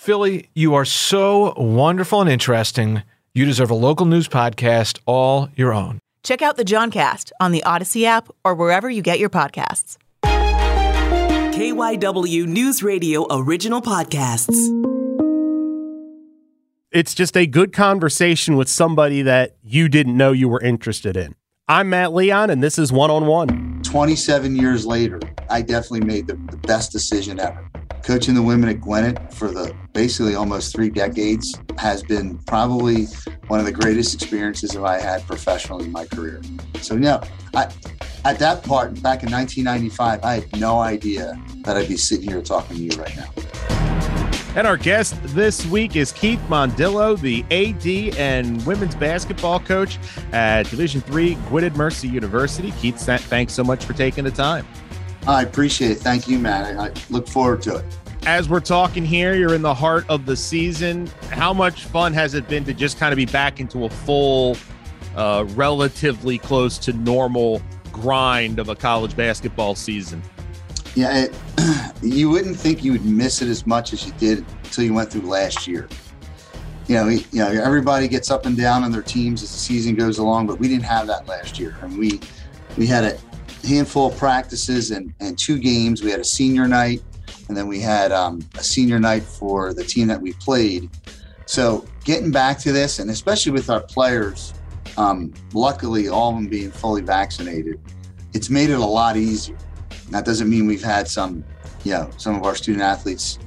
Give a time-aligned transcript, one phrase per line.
[0.00, 3.02] Philly, you are so wonderful and interesting.
[3.34, 5.98] You deserve a local news podcast all your own.
[6.22, 9.98] Check out the Johncast on the Odyssey app or wherever you get your podcasts.
[10.24, 14.56] KYW News Radio original podcasts.
[16.90, 21.34] It's just a good conversation with somebody that you didn't know you were interested in.
[21.68, 23.82] I'm Matt Leon, and this is One on One.
[23.82, 25.20] 27 years later,
[25.50, 27.70] I definitely made the, the best decision ever
[28.02, 33.06] coaching the women at Gwynedd for the basically almost three decades has been probably
[33.48, 36.40] one of the greatest experiences that I had professionally in my career.
[36.80, 37.22] So, yeah,
[37.54, 37.72] I,
[38.24, 42.42] at that part back in 1995, I had no idea that I'd be sitting here
[42.42, 43.30] talking to you right now.
[44.56, 49.96] And our guest this week is Keith Mondillo, the AD and women's basketball coach
[50.32, 52.72] at Division Three Gwynedd Mercy University.
[52.72, 54.66] Keith, thanks so much for taking the time.
[55.26, 55.98] I appreciate it.
[55.98, 56.78] Thank you, Matt.
[56.78, 57.84] I look forward to it.
[58.26, 61.06] As we're talking here, you're in the heart of the season.
[61.30, 64.56] How much fun has it been to just kind of be back into a full,
[65.16, 70.22] uh, relatively close to normal grind of a college basketball season?
[70.94, 71.34] Yeah, it,
[72.02, 75.10] you wouldn't think you would miss it as much as you did until you went
[75.10, 75.88] through last year.
[76.88, 79.94] You know, you know, everybody gets up and down on their teams as the season
[79.94, 82.20] goes along, but we didn't have that last year, and we
[82.76, 83.18] we had a
[83.64, 86.02] handful of practices and, and two games.
[86.02, 87.02] We had a senior night,
[87.48, 90.90] and then we had um, a senior night for the team that we played.
[91.46, 94.54] So getting back to this, and especially with our players,
[94.96, 97.80] um, luckily all of them being fully vaccinated,
[98.32, 99.58] it's made it a lot easier.
[100.10, 101.44] That doesn't mean we've had some,
[101.84, 103.38] you know, some of our student athletes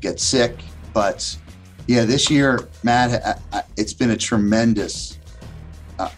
[0.00, 0.56] get sick,
[0.92, 1.36] but
[1.86, 3.40] yeah, this year, Matt,
[3.76, 5.18] it's been a tremendous
[5.98, 6.08] uh,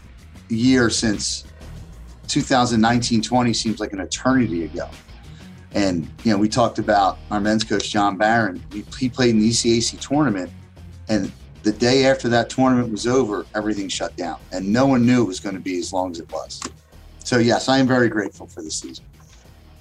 [0.48, 1.44] year since
[2.28, 4.88] 2019 20 seems like an eternity ago.
[5.72, 8.62] And, you know, we talked about our men's coach, John Barron.
[8.72, 10.50] He, he played in the ECAC tournament.
[11.08, 11.30] And
[11.62, 14.38] the day after that tournament was over, everything shut down.
[14.52, 16.62] And no one knew it was going to be as long as it was.
[17.24, 19.04] So, yes, I am very grateful for this season.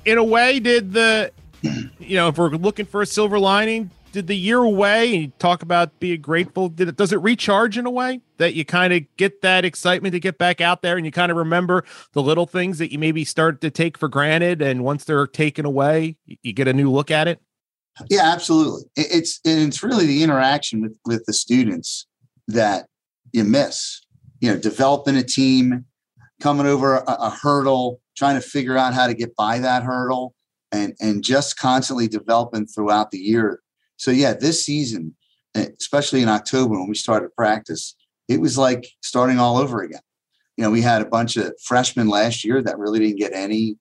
[0.03, 4.27] In a way, did the, you know, if we're looking for a silver lining, did
[4.27, 7.85] the year away and you talk about being grateful did it does it recharge in
[7.85, 11.05] a way that you kind of get that excitement to get back out there and
[11.05, 11.83] you kind of remember
[12.13, 15.65] the little things that you maybe start to take for granted and once they're taken
[15.65, 17.41] away you get a new look at it?
[18.09, 18.83] Yeah absolutely.
[18.95, 22.07] It's it's really the interaction with with the students
[22.47, 22.87] that
[23.33, 24.01] you miss.
[24.39, 25.83] You know developing a team
[26.41, 30.33] coming over a, a hurdle trying to figure out how to get by that hurdle
[30.71, 33.59] and and just constantly developing throughout the year
[33.97, 35.15] so yeah, this season,
[35.55, 37.95] especially in October when we started practice,
[38.27, 40.01] it was like starting all over again.
[40.57, 43.77] You know, we had a bunch of freshmen last year that really didn't get any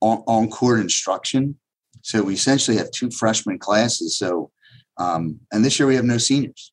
[0.00, 1.56] on, court instruction.
[2.02, 4.18] So we essentially have two freshman classes.
[4.18, 4.50] So,
[4.98, 6.72] um, and this year we have no seniors.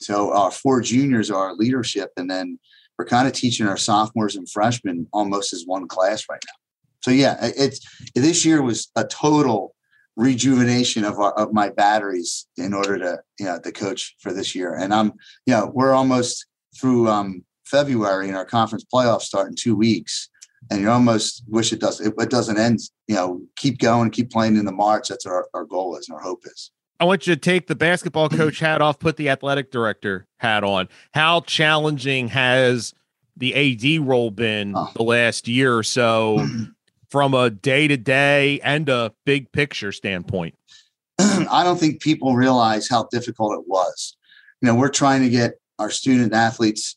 [0.00, 2.58] So our four juniors are leadership, and then
[2.98, 6.54] we're kind of teaching our sophomores and freshmen almost as one class right now.
[7.02, 7.80] So yeah, it's
[8.14, 9.73] this year was a total
[10.16, 14.54] rejuvenation of our, of my batteries in order to you know the coach for this
[14.54, 14.74] year.
[14.74, 15.12] And i'm
[15.46, 16.46] you know we're almost
[16.78, 20.28] through um february and our conference playoffs start in two weeks.
[20.70, 24.30] And you almost wish it does it, it doesn't end you know keep going keep
[24.30, 25.08] playing in the march.
[25.08, 26.70] That's our, our goal is and our hope is.
[27.00, 30.62] I want you to take the basketball coach hat off, put the athletic director hat
[30.62, 30.88] on.
[31.12, 32.94] How challenging has
[33.36, 34.90] the AD role been oh.
[34.94, 36.46] the last year or so
[37.14, 40.52] from a day to day and a big picture standpoint?
[41.20, 44.16] I don't think people realize how difficult it was.
[44.60, 46.96] You know, we're trying to get our student athletes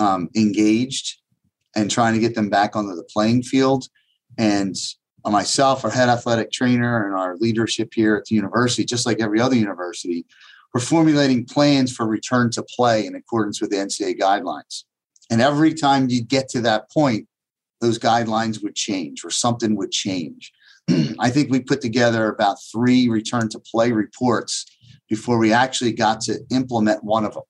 [0.00, 1.20] um, engaged
[1.76, 3.84] and trying to get them back onto the playing field.
[4.36, 4.74] And
[5.24, 9.40] myself, our head athletic trainer, and our leadership here at the university, just like every
[9.40, 10.26] other university,
[10.74, 14.82] we're formulating plans for return to play in accordance with the NCAA guidelines.
[15.30, 17.28] And every time you get to that point,
[17.82, 20.52] those guidelines would change or something would change.
[21.18, 24.64] I think we put together about three return to play reports
[25.08, 27.42] before we actually got to implement one of them.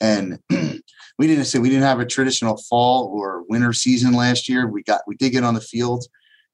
[0.00, 0.38] And
[1.18, 4.66] we didn't say we didn't have a traditional fall or winter season last year.
[4.66, 6.06] We got we did get on the field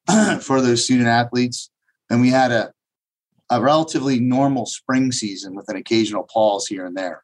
[0.41, 1.71] for those student athletes,
[2.11, 2.73] and we had a
[3.51, 7.23] a relatively normal spring season with an occasional pause here and there.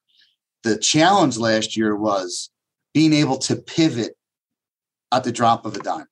[0.63, 2.51] The challenge last year was
[2.93, 4.18] being able to pivot
[5.13, 6.07] at the drop of a dime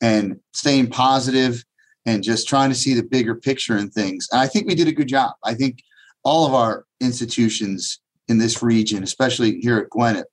[0.00, 1.64] and staying positive
[2.04, 4.28] and just trying to see the bigger picture in things.
[4.32, 5.32] And I think we did a good job.
[5.44, 5.82] I think
[6.24, 10.24] all of our institutions in this region, especially here at Gwynedd,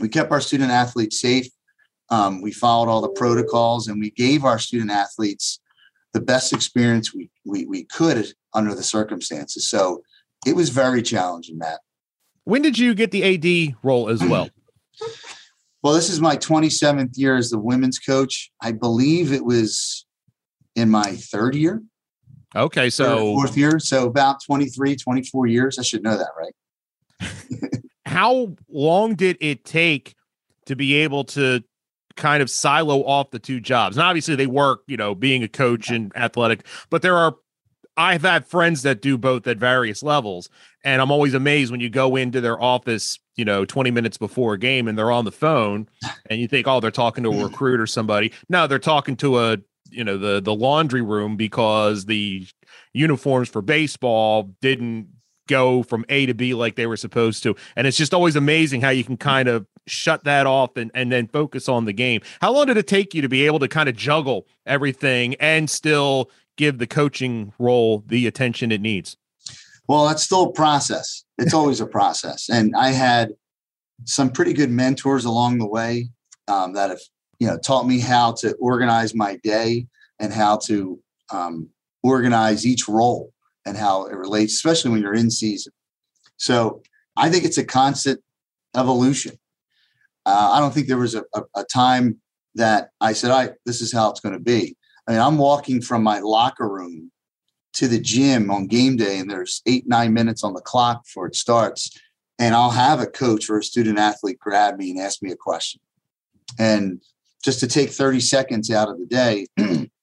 [0.00, 1.46] we kept our student athletes safe.
[2.10, 5.60] Um, we followed all the protocols and we gave our student athletes
[6.14, 9.68] the best experience we, we, we could under the circumstances.
[9.68, 10.02] So
[10.46, 11.80] it was very challenging, Matt.
[12.44, 14.48] When did you get the AD role as well?
[15.88, 18.50] Well, this is my 27th year as the women's coach.
[18.60, 20.04] I believe it was
[20.76, 21.82] in my third year.
[22.54, 23.78] Okay, so fourth year.
[23.78, 25.78] So about 23, 24 years.
[25.78, 27.32] I should know that, right?
[28.04, 30.14] How long did it take
[30.66, 31.64] to be able to
[32.16, 33.96] kind of silo off the two jobs?
[33.96, 37.34] And obviously they work, you know, being a coach and athletic, but there are
[37.96, 40.50] I've had friends that do both at various levels,
[40.84, 44.54] and I'm always amazed when you go into their office, you know, 20 minutes before
[44.54, 45.88] a game and they're on the phone,
[46.30, 47.44] and you think, oh, they're talking to a mm.
[47.44, 48.32] recruit or somebody.
[48.48, 49.58] No, they're talking to a,
[49.90, 52.46] you know, the the laundry room because the
[52.92, 55.08] uniforms for baseball didn't
[55.48, 57.56] go from A to B like they were supposed to.
[57.74, 59.20] And it's just always amazing how you can mm.
[59.20, 62.20] kind of shut that off and, and then focus on the game.
[62.40, 65.68] How long did it take you to be able to kind of juggle everything and
[65.68, 69.16] still give the coaching role the attention it needs?
[69.88, 71.24] Well, that's still a process.
[71.38, 72.48] It's always a process.
[72.48, 73.32] And I had
[74.04, 76.10] some pretty good mentors along the way
[76.46, 77.00] um, that have,
[77.40, 79.86] you know, taught me how to organize my day
[80.20, 81.00] and how to
[81.30, 81.68] um,
[82.02, 83.32] organize each role
[83.66, 85.72] and how it relates, especially when you're in season.
[86.36, 86.82] So
[87.16, 88.20] I think it's a constant
[88.76, 89.38] evolution.
[90.24, 92.20] Uh, I don't think there was a, a, a time
[92.54, 94.76] that I said, "I this is how it's going to be."
[95.06, 97.10] I mean, I'm walking from my locker room
[97.74, 101.26] to the gym on game day, and there's eight nine minutes on the clock before
[101.26, 101.96] it starts,
[102.38, 105.36] and I'll have a coach or a student athlete grab me and ask me a
[105.36, 105.80] question,
[106.58, 107.00] and
[107.44, 109.46] just to take 30 seconds out of the day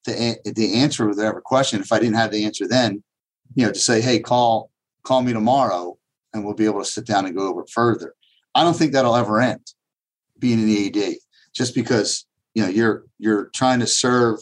[0.05, 1.81] to, to answer whatever question.
[1.81, 3.03] If I didn't have the answer then,
[3.55, 4.71] you know, to say, hey, call
[5.03, 5.97] call me tomorrow
[6.33, 8.13] and we'll be able to sit down and go over it further.
[8.53, 9.61] I don't think that'll ever end
[10.39, 11.17] being an EAD
[11.53, 14.39] just because you know you're you're trying to serve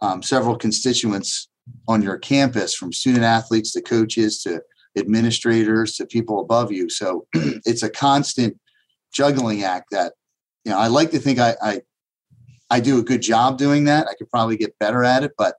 [0.00, 1.48] um, several constituents
[1.88, 4.62] on your campus from student athletes to coaches to
[4.96, 6.88] administrators to people above you.
[6.88, 8.58] So it's a constant
[9.12, 10.12] juggling act that
[10.64, 11.80] you know i like to think I, I
[12.68, 14.08] i do a good job doing that.
[14.08, 15.54] I could probably get better at it but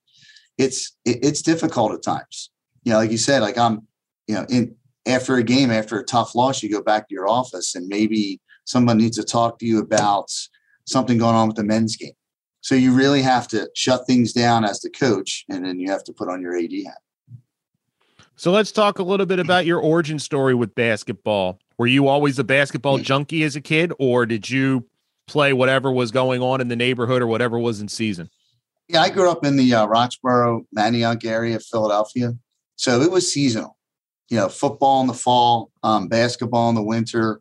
[0.58, 2.50] it's it, it's difficult at times.
[2.84, 3.88] You know, like you said, like I'm,
[4.28, 4.76] you know, in
[5.06, 8.42] after a game, after a tough loss, you go back to your office and maybe
[8.66, 10.30] someone needs to talk to you about
[10.86, 12.12] something going on with the men's game.
[12.68, 16.04] So you really have to shut things down as the coach, and then you have
[16.04, 16.98] to put on your AD hat.
[18.36, 21.62] So let's talk a little bit about your origin story with basketball.
[21.78, 24.86] Were you always a basketball junkie as a kid, or did you
[25.28, 28.30] play whatever was going on in the neighborhood or whatever was in season?
[28.90, 32.34] Yeah, I grew up in the uh, Roxborough, Manayunk area of Philadelphia.
[32.76, 33.78] So it was seasonal.
[34.28, 37.40] You know, football in the fall, um, basketball in the winter,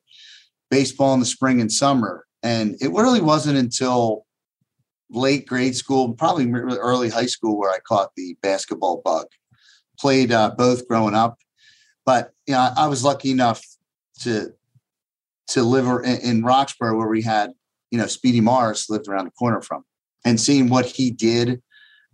[0.70, 2.26] baseball in the spring and summer.
[2.44, 4.25] And it really wasn't until
[5.11, 9.26] late grade school, probably early high school, where I caught the basketball bug.
[9.99, 11.38] Played uh, both growing up,
[12.05, 13.62] but you know, I was lucky enough
[14.20, 14.53] to
[15.49, 17.53] to live in, in Roxborough, where we had
[17.91, 19.85] you know Speedy Morris lived around the corner from,
[20.25, 21.62] and seeing what he did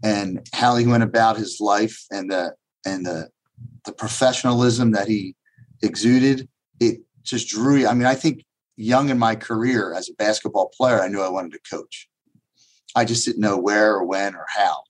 [0.04, 2.54] and how he went about his life and the
[2.86, 3.30] and the
[3.84, 5.34] the professionalism that he
[5.82, 6.48] exuded,
[6.80, 7.86] it just drew.
[7.86, 8.44] I mean, I think
[8.76, 12.08] young in my career as a basketball player, I knew I wanted to coach.
[12.94, 14.82] I just didn't know where or when or how.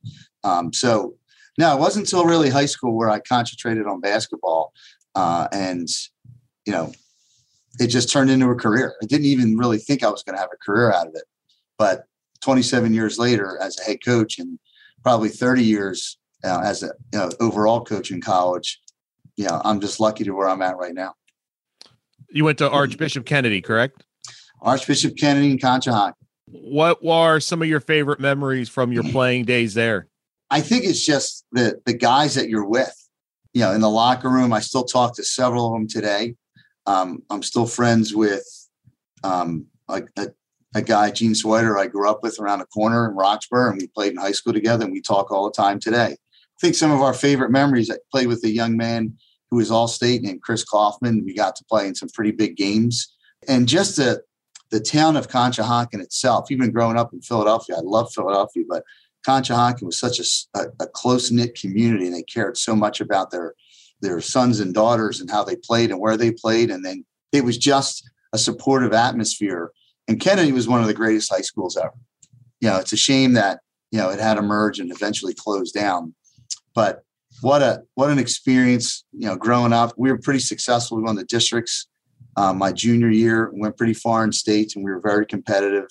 [0.45, 1.15] Um, so
[1.59, 4.73] no, it wasn't until really high school where I concentrated on basketball,
[5.15, 5.89] uh, and
[6.67, 6.93] you know,
[7.79, 8.95] it just turned into a career.
[9.03, 11.25] I didn't even really think I was going to have a career out of it,
[11.79, 12.05] but
[12.41, 14.59] 27 years later, as a head coach, and
[15.03, 18.81] probably 30 years uh, as a you know, overall coach in college,
[19.37, 21.15] you know, I'm just lucky to where I'm at right now.
[22.31, 24.05] You went to Archbishop Kennedy, correct?
[24.61, 26.15] Archbishop Kennedy and Conshohocken.
[26.53, 30.09] What are some of your favorite memories from your playing days there?
[30.51, 32.95] I think it's just the the guys that you're with.
[33.55, 36.37] You know, in the locker room, I still talk to several of them today.
[36.87, 38.45] Um, I'm still friends with
[39.25, 40.29] um, a, a,
[40.75, 43.89] a guy, Gene Swider, I grew up with around the corner in Roxborough, and we
[43.89, 46.17] played in high school together, and we talk all the time today
[46.57, 47.91] I think some of our favorite memories.
[47.91, 49.17] I played with a young man
[49.51, 51.25] who was all state named Chris Kaufman.
[51.25, 53.13] We got to play in some pretty big games.
[53.49, 54.23] And just the,
[54.73, 58.83] the town of Conshohocken itself, even growing up in Philadelphia, I love Philadelphia, but
[59.25, 60.25] Conshohocken was such a,
[60.59, 63.55] a, a close knit community and they cared so much about their,
[64.01, 66.71] their sons and daughters and how they played and where they played.
[66.71, 69.71] And then it was just a supportive atmosphere.
[70.09, 71.93] And Kennedy was one of the greatest high schools ever.
[72.61, 73.61] You know, it's a shame that,
[73.91, 76.15] you know, it had to merge and eventually closed down.
[76.75, 77.05] But
[77.43, 79.05] what a what an experience!
[79.13, 80.97] You know, growing up, we were pretty successful.
[80.97, 81.89] We won the districts
[82.37, 85.89] um, my junior year, went pretty far in states, and we were very competitive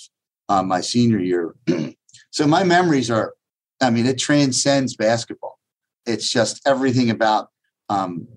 [0.49, 1.55] um, my senior year.
[2.31, 3.33] so my memories are
[3.81, 5.59] I mean, it transcends basketball.
[6.05, 7.49] It's just everything about,
[7.89, 8.27] um,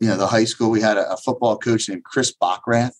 [0.00, 0.70] you know, the high school.
[0.70, 2.94] We had a, a football coach named Chris Bockrath,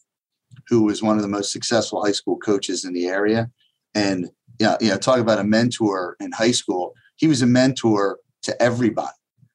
[0.69, 3.51] who was one of the most successful high school coaches in the area.
[3.95, 6.95] And, yeah, you know, talk about a mentor in high school.
[7.17, 9.09] He was a mentor to everybody.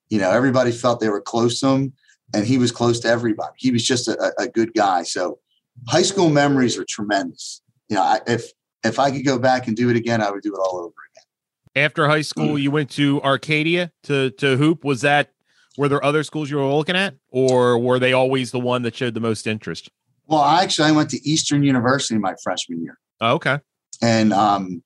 [0.10, 1.94] You know, everybody felt they were close to him
[2.36, 3.54] and he was close to everybody.
[3.58, 5.04] He was just a, a good guy.
[5.04, 5.40] So
[5.88, 7.62] high school memories are tremendous.
[7.88, 8.52] You know, I, if,
[8.84, 10.88] if I could go back and do it again, I would do it all over
[10.88, 11.84] again.
[11.86, 14.86] After high school, you went to Arcadia to to hoop.
[14.86, 15.32] Was that
[15.78, 18.96] were there other schools you were looking at, or were they always the one that
[18.96, 19.90] showed the most interest?
[20.26, 22.98] Well, actually, I went to Eastern University my freshman year.
[23.20, 23.60] Oh, okay.
[24.02, 24.84] And um,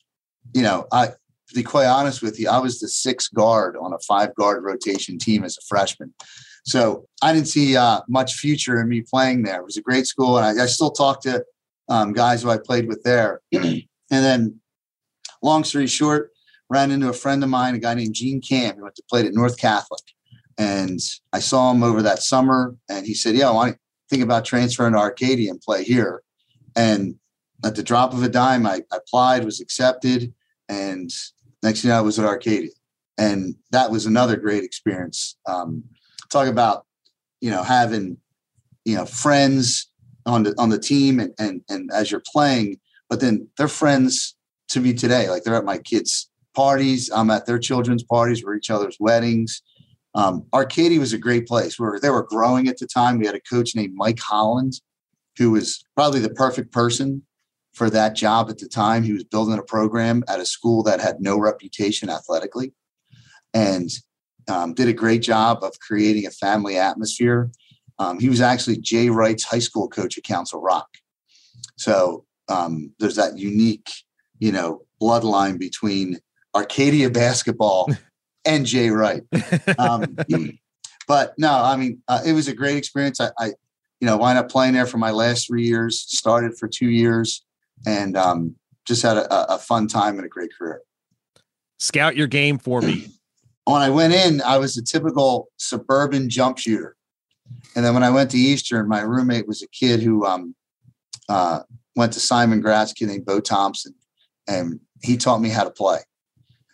[0.56, 3.94] you know, I to be quite honest with you, I was the sixth guard on
[3.94, 6.14] a five guard rotation team as a freshman.
[6.66, 9.60] So I didn't see uh, much future in me playing there.
[9.60, 11.44] It was a great school, and I, I still talk to
[11.90, 13.42] um, guys who I played with there.
[13.52, 14.60] and then,
[15.42, 16.32] long story short,
[16.70, 18.76] ran into a friend of mine, a guy named Gene Camp.
[18.76, 20.04] He went to play at North Catholic,
[20.58, 21.00] and
[21.34, 24.46] I saw him over that summer, and he said, "Yeah, I want to think about
[24.46, 26.22] transferring to Arcadia and play here."
[26.76, 27.16] And
[27.66, 30.34] at the drop of a dime, I, I applied, was accepted,
[30.68, 31.12] and
[31.64, 32.72] next thing I was at Arcadia,
[33.18, 35.38] and that was another great experience.
[35.48, 35.84] Um,
[36.30, 36.86] talk about
[37.42, 38.18] you know having
[38.86, 39.90] you know friends
[40.26, 44.36] on the on the team and and and as you're playing, but then they're friends
[44.70, 45.30] to me today.
[45.30, 49.62] Like they're at my kids' parties, I'm at their children's parties, we're each other's weddings.
[50.16, 51.80] Um, Arcadia was a great place.
[51.80, 53.20] where they were growing at the time.
[53.20, 54.74] We had a coach named Mike Holland,
[55.38, 57.24] who was probably the perfect person
[57.74, 59.04] for that job at the time.
[59.04, 62.74] He was building a program at a school that had no reputation athletically,
[63.54, 63.90] and
[64.50, 67.52] um, did a great job of creating a family atmosphere.
[67.98, 70.88] Um, he was actually Jay Wright's high school coach at Council Rock.
[71.78, 73.90] So um, there's that unique,
[74.40, 76.20] you know, bloodline between
[76.56, 77.90] Arcadia basketball
[78.46, 79.24] and Jay Wright.
[79.78, 80.18] Um,
[81.08, 83.20] but no, I mean, uh, it was a great experience.
[83.20, 83.46] I, I,
[84.00, 87.46] you know, wound up playing there for my last three years, started for two years,
[87.86, 90.82] and um, just had a, a fun time and a great career.
[91.80, 93.08] Scout your game for me.
[93.70, 96.96] When I went in, I was a typical suburban jump shooter.
[97.76, 100.56] And then when I went to Eastern, my roommate was a kid who um,
[101.30, 101.60] uh,
[101.96, 103.94] went to Simon Gratz, kid named Bo Thompson,
[104.48, 106.00] and he taught me how to play.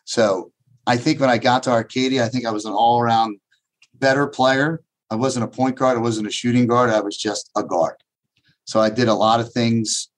[0.05, 0.53] So
[0.87, 3.39] I think when I got to Arcadia, I think I was an all around
[3.95, 4.81] better player.
[5.09, 7.95] I wasn't a point guard, I wasn't a shooting guard, I was just a guard.
[8.63, 10.09] So I did a lot of things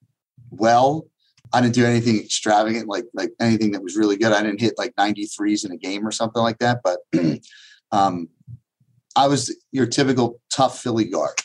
[0.50, 1.08] well.
[1.52, 4.32] I didn't do anything extravagant, like like anything that was really good.
[4.32, 6.80] I didn't hit like 93s in a game or something like that.
[6.82, 6.98] But
[7.92, 8.28] um,
[9.16, 11.40] I was your typical tough Philly guard.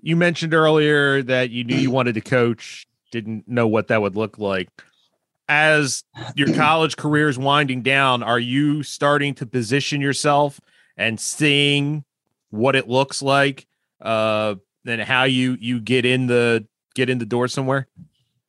[0.00, 4.16] You mentioned earlier that you knew you wanted to coach, didn't know what that would
[4.16, 4.68] look like.
[5.48, 10.60] As your college career is winding down, are you starting to position yourself
[10.96, 12.04] and seeing
[12.50, 13.66] what it looks like,
[14.00, 14.56] uh,
[14.86, 17.88] and how you you get in the get in the door somewhere?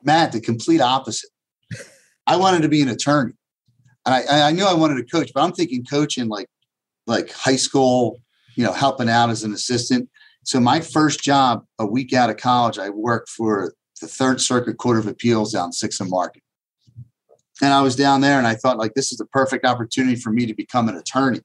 [0.04, 1.30] Matt, the complete opposite.
[2.28, 3.34] I wanted to be an attorney.
[4.06, 6.48] And I, I knew I wanted to coach, but I'm thinking coaching like
[7.06, 8.20] like high school,
[8.56, 10.10] you know, helping out as an assistant.
[10.44, 14.78] So my first job a week out of college, I worked for the Third Circuit
[14.78, 16.44] Court of Appeals down Sixth and Market.
[17.62, 20.32] And I was down there and I thought like this is the perfect opportunity for
[20.32, 21.42] me to become an attorney.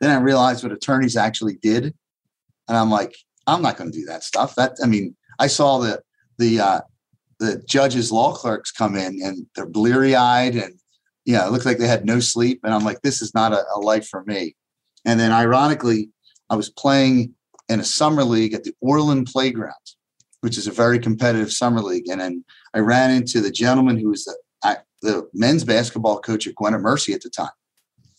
[0.00, 1.94] Then I realized what attorneys actually did.
[2.68, 4.54] And I'm like, I'm not going to do that stuff.
[4.54, 6.02] That I mean, I saw the
[6.38, 6.80] the uh,
[7.38, 10.78] the judges, law clerks come in and they're bleary eyed and
[11.24, 12.60] yeah, it looked like they had no sleep.
[12.64, 14.54] And I'm like, this is not a, a life for me.
[15.06, 16.10] And then ironically,
[16.50, 17.34] I was playing
[17.68, 19.72] in a summer league at the Orland Playground,
[20.42, 22.08] which is a very competitive summer league.
[22.08, 24.36] And then I ran into the gentleman who was the,
[25.04, 27.50] the men's basketball coach at Gwynedd Mercy at the time.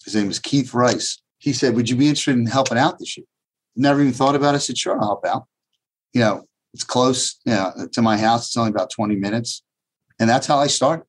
[0.04, 1.22] His name was Keith Rice.
[1.40, 3.26] He said, Would you be interested in helping out this year?
[3.76, 4.58] Never even thought about it.
[4.58, 5.46] I said, Sure, I'll help out.
[6.14, 6.46] You know,
[6.76, 8.48] it's close you know, to my house.
[8.48, 9.64] It's only about 20 minutes.
[10.20, 11.06] And that's how I started.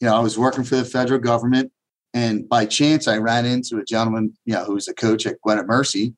[0.00, 1.70] You know, I was working for the federal government.
[2.12, 5.40] And by chance, I ran into a gentleman, you know, who was a coach at
[5.42, 6.14] Gwynedd Mercy.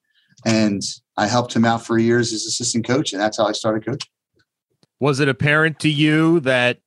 [0.47, 0.81] And
[1.19, 3.13] I helped him out for years as assistant coach.
[3.13, 4.09] And that's how I started coaching.
[5.01, 6.79] Was it apparent to you that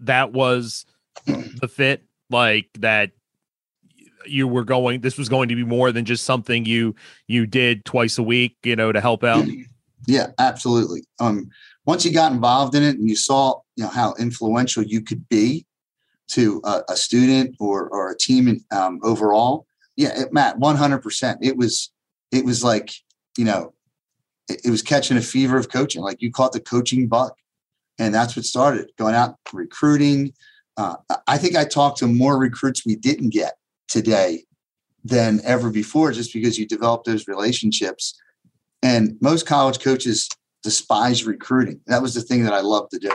[0.00, 0.84] that was
[1.24, 2.02] the fit?
[2.28, 3.12] Like that
[4.26, 6.94] you were going this was going to be more than just something you
[7.26, 9.44] you did twice a week you know to help out
[10.06, 11.04] Yeah, absolutely.
[11.18, 11.50] Um,
[11.84, 15.28] once you got involved in it and you saw, you know, how influential you could
[15.28, 15.66] be
[16.28, 19.66] to a, a student or or a team in, um, overall,
[19.96, 21.38] yeah, it, Matt, one hundred percent.
[21.42, 21.90] It was
[22.30, 22.92] it was like
[23.36, 23.74] you know,
[24.48, 26.02] it, it was catching a fever of coaching.
[26.02, 27.32] Like you caught the coaching bug,
[27.98, 30.32] and that's what started going out recruiting.
[30.76, 33.54] Uh, I think I talked to more recruits we didn't get
[33.88, 34.44] today
[35.04, 38.18] than ever before, just because you develop those relationships.
[38.82, 40.28] And most college coaches
[40.62, 41.80] despise recruiting.
[41.86, 43.12] That was the thing that I loved to do.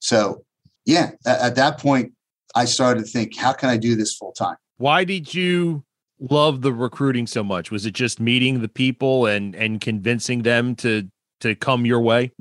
[0.00, 0.44] So,
[0.84, 2.12] yeah, at, at that point,
[2.54, 4.56] I started to think, how can I do this full time?
[4.78, 5.84] Why did you
[6.18, 7.70] love the recruiting so much?
[7.70, 11.08] Was it just meeting the people and and convincing them to
[11.40, 12.32] to come your way?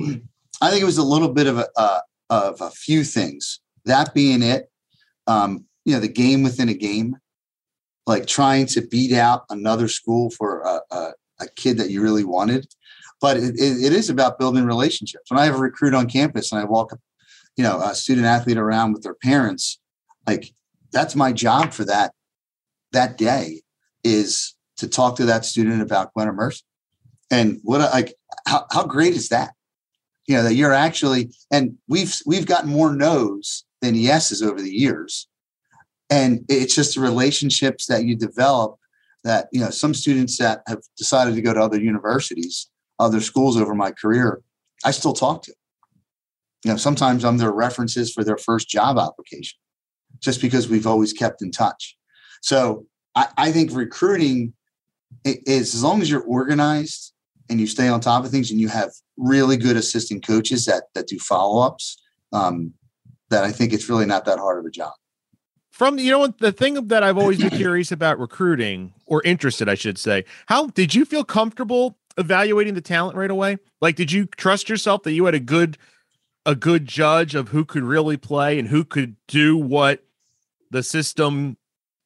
[0.62, 2.00] I think it was a little bit of a uh,
[2.30, 3.60] of a few things.
[3.86, 4.70] That being it,
[5.28, 7.18] um, you know, the game within a game,
[8.06, 12.24] like trying to beat out another school for a, a, a kid that you really
[12.24, 12.68] wanted.
[13.22, 15.30] But it, it, it is about building relationships.
[15.30, 16.98] When I have a recruit on campus and I walk,
[17.58, 19.80] you know, a student athlete around with their parents,
[20.26, 20.54] like
[20.92, 22.14] that's my job for that
[22.92, 23.62] that day
[24.04, 26.64] is to talk to that student about Gwynedd Mercy.
[27.30, 28.16] And what like
[28.48, 29.54] how, how great is that?
[30.28, 34.72] You know, that you're actually and we've we've gotten more no's than yeses over the
[34.72, 35.28] years.
[36.10, 38.79] And it's just the relationships that you develop
[39.24, 43.58] that, you know, some students that have decided to go to other universities, other schools
[43.58, 44.42] over my career,
[44.86, 45.54] I still talk to.
[46.66, 49.58] You know, sometimes I'm their references for their first job application
[50.20, 51.98] just because we've always kept in touch.
[52.42, 52.86] So
[53.16, 54.54] I, I think recruiting
[55.26, 57.14] is as long as you're organized
[57.50, 60.84] and you stay on top of things and you have really good assistant coaches that
[60.94, 62.74] that do follow-ups um,
[63.30, 64.94] that i think it's really not that hard of a job
[65.72, 69.76] from you know the thing that i've always been curious about recruiting or interested i
[69.76, 73.58] should say how did you feel comfortable evaluating the talent right away?
[73.82, 75.78] Like did you trust yourself that you had a good
[76.46, 80.04] a good judge of who could really play and who could do what
[80.70, 81.58] the system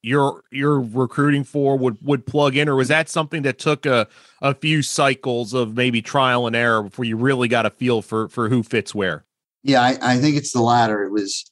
[0.02, 2.70] you're you're recruiting for would would plug in?
[2.70, 4.08] Or was that something that took a
[4.42, 8.30] a few cycles of maybe trial and error before you really got a feel for
[8.30, 9.26] for who fits where?
[9.64, 11.04] Yeah I, I think it's the latter.
[11.04, 11.50] It was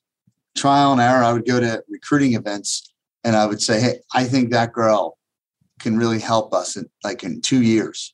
[0.56, 2.94] trial and error i would go to recruiting events
[3.24, 5.18] and i would say hey i think that girl
[5.82, 8.14] can really help us in like in two years.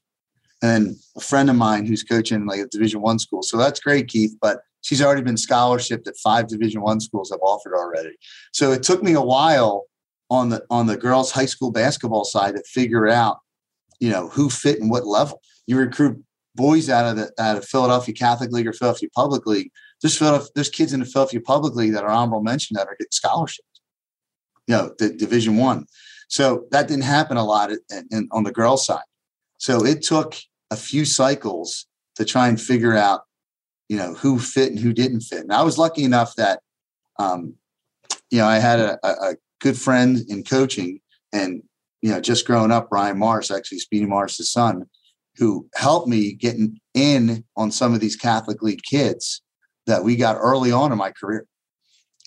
[0.64, 4.08] And a friend of mine who's coaching like a division one school so that's great
[4.08, 8.16] keith but she's already been scholarship at five division one schools have offered already.
[8.54, 9.86] So it took me a while
[10.32, 13.38] on the on the girls high school basketball side to figure out
[14.00, 15.42] you know who fit and what level.
[15.68, 16.24] You recruit
[16.56, 20.20] boys out of the out of Philadelphia Catholic League or Philadelphia Public League there's
[20.54, 23.82] there's kids in the Philadelphia Public League that are honorable mention that are getting scholarships.
[24.68, 25.86] You know the division one.
[26.30, 29.04] So that didn't happen a lot at, at, on the girls side.
[29.58, 30.36] So it took
[30.72, 33.22] a few cycles to try and figure out
[33.90, 35.42] you know who fit and who didn't fit.
[35.42, 36.62] And I was lucky enough that
[37.18, 37.56] um,
[38.30, 41.00] you know I had a, a, good friend in coaching
[41.34, 41.64] and
[42.04, 44.86] you know just growing up Brian Morris actually Speedy Morris' son
[45.38, 49.42] who helped me getting in on some of these catholic league kids
[49.88, 51.46] that we got early on in my career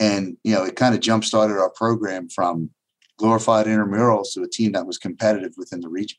[0.01, 2.71] and you know it kind of jump started our program from
[3.19, 6.19] glorified intramurals to a team that was competitive within the region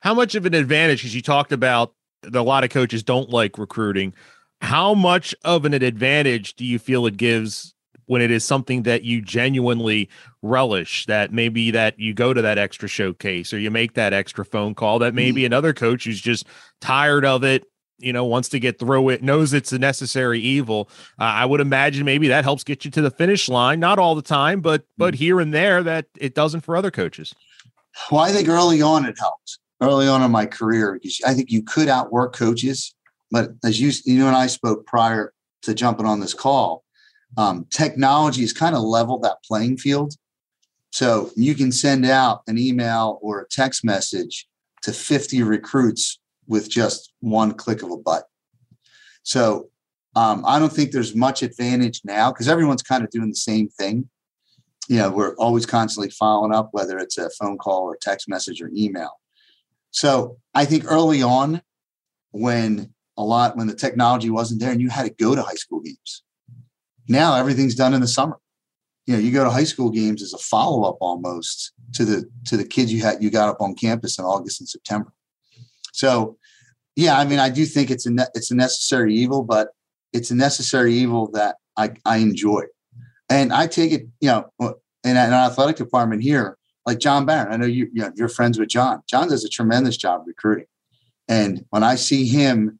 [0.00, 1.92] how much of an advantage because you talked about
[2.32, 4.14] a lot of coaches don't like recruiting
[4.62, 7.74] how much of an advantage do you feel it gives
[8.06, 10.08] when it is something that you genuinely
[10.40, 14.44] relish that maybe that you go to that extra showcase or you make that extra
[14.44, 15.46] phone call that maybe mm-hmm.
[15.46, 16.46] another coach who's just
[16.80, 17.64] tired of it
[17.98, 21.60] you know wants to get through it knows it's a necessary evil uh, i would
[21.60, 24.84] imagine maybe that helps get you to the finish line not all the time but
[24.96, 25.24] but mm-hmm.
[25.24, 27.34] here and there that it doesn't for other coaches
[28.10, 31.62] well i think early on it helps early on in my career i think you
[31.62, 32.94] could outwork coaches
[33.30, 35.32] but as you you and i spoke prior
[35.62, 36.84] to jumping on this call
[37.36, 40.14] um, technology has kind of leveled that playing field.
[40.92, 44.46] So you can send out an email or a text message
[44.82, 48.28] to 50 recruits with just one click of a button.
[49.22, 49.70] So
[50.14, 53.68] um, I don't think there's much advantage now because everyone's kind of doing the same
[53.68, 54.08] thing.
[54.88, 58.62] You know, we're always constantly following up, whether it's a phone call or text message
[58.62, 59.10] or email.
[59.90, 61.62] So I think early on,
[62.30, 65.54] when a lot, when the technology wasn't there and you had to go to high
[65.54, 66.22] school games,
[67.08, 68.38] now everything's done in the summer.
[69.06, 72.28] You know, you go to high school games as a follow up almost to the
[72.46, 75.12] to the kids you had you got up on campus in August and September.
[75.96, 76.36] So,
[76.94, 79.68] yeah, I mean, I do think it's a ne- it's a necessary evil, but
[80.12, 82.64] it's a necessary evil that I I enjoy,
[83.30, 84.06] and I take it.
[84.20, 84.72] You know, uh,
[85.04, 87.52] in an athletic department here, like John Barron.
[87.52, 89.02] I know you, you know, you're friends with John.
[89.08, 90.66] John does a tremendous job recruiting,
[91.28, 92.78] and when I see him,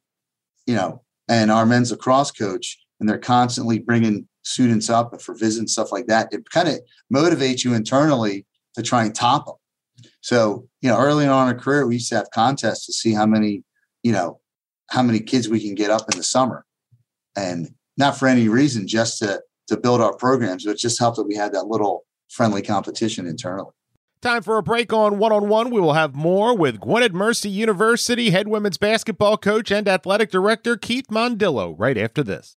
[0.67, 5.57] you know, and our men's lacrosse coach, and they're constantly bringing students up for visits
[5.57, 6.79] and stuff like that, it kind of
[7.13, 9.55] motivates you internally to try and top them.
[10.21, 13.13] So, you know, early on in our career, we used to have contests to see
[13.13, 13.63] how many,
[14.03, 14.39] you know,
[14.89, 16.65] how many kids we can get up in the summer.
[17.35, 21.17] And not for any reason, just to to build our programs, but it just helped
[21.17, 23.71] that we had that little friendly competition internally.
[24.21, 25.69] Time for a break on one on one.
[25.69, 30.75] We will have more with Gwynedd Mercy University head women's basketball coach and athletic director
[30.75, 32.56] Keith Mondillo right after this.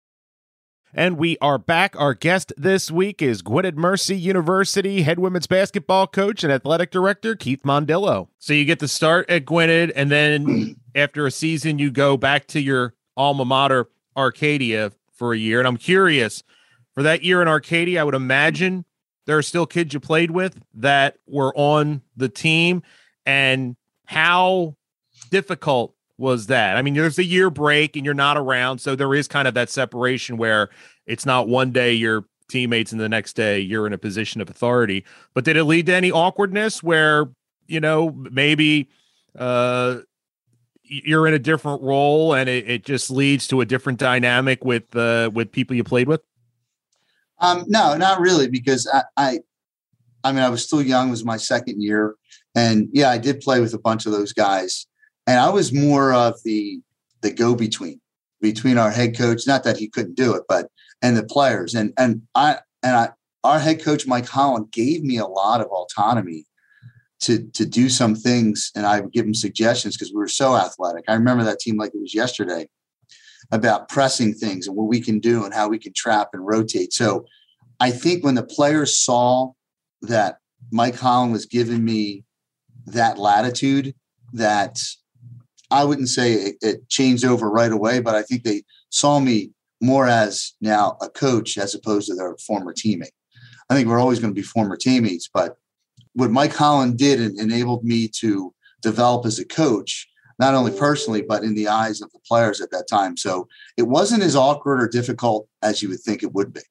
[0.93, 1.95] And we are back.
[1.99, 7.35] Our guest this week is Gwynedd Mercy University head women's basketball coach and athletic director
[7.35, 8.29] Keith Mondillo.
[8.39, 12.47] So you get to start at Gwynedd, and then after a season, you go back
[12.47, 15.59] to your alma mater, Arcadia, for a year.
[15.59, 16.41] And I'm curious
[16.95, 18.83] for that year in Arcadia, I would imagine
[19.27, 22.81] there are still kids you played with that were on the team
[23.27, 23.75] and
[24.05, 24.75] how
[25.29, 26.77] difficult was that.
[26.77, 29.53] I mean there's a year break and you're not around so there is kind of
[29.53, 30.69] that separation where
[31.05, 34.49] it's not one day your teammates and the next day you're in a position of
[34.49, 35.05] authority.
[35.33, 37.29] But did it lead to any awkwardness where
[37.67, 38.89] you know maybe
[39.37, 39.99] uh
[40.83, 44.95] you're in a different role and it, it just leads to a different dynamic with
[44.95, 46.21] uh with people you played with?
[47.39, 49.39] Um, no, not really, because I, I,
[50.23, 51.07] I mean, I was still young.
[51.07, 52.15] It was my second year,
[52.55, 54.87] and yeah, I did play with a bunch of those guys,
[55.29, 56.81] and I was more of the
[57.21, 58.01] the go between
[58.41, 59.45] between our head coach.
[59.45, 60.71] Not that he couldn't do it, but
[61.03, 63.09] and the players, and and I and I,
[63.43, 66.45] our head coach Mike Holland gave me a lot of autonomy
[67.21, 70.55] to to do some things, and I would give him suggestions because we were so
[70.55, 71.05] athletic.
[71.07, 72.67] I remember that team like it was yesterday
[73.51, 76.91] about pressing things and what we can do and how we can trap and rotate.
[76.91, 77.25] So
[77.79, 79.51] I think when the players saw
[80.01, 80.37] that
[80.71, 82.23] Mike Holland was giving me
[82.87, 83.93] that latitude,
[84.33, 84.79] that
[85.71, 89.51] I wouldn't say it, it changed over right away, but I think they saw me
[89.81, 93.11] more as now a coach as opposed to their former teammate.
[93.69, 95.57] I think we're always going to be former teammates, but
[96.13, 100.07] what Mike Holland did enabled me to develop as a coach
[100.39, 103.17] not only personally, but in the eyes of the players at that time.
[103.17, 106.61] So it wasn't as awkward or difficult as you would think it would be.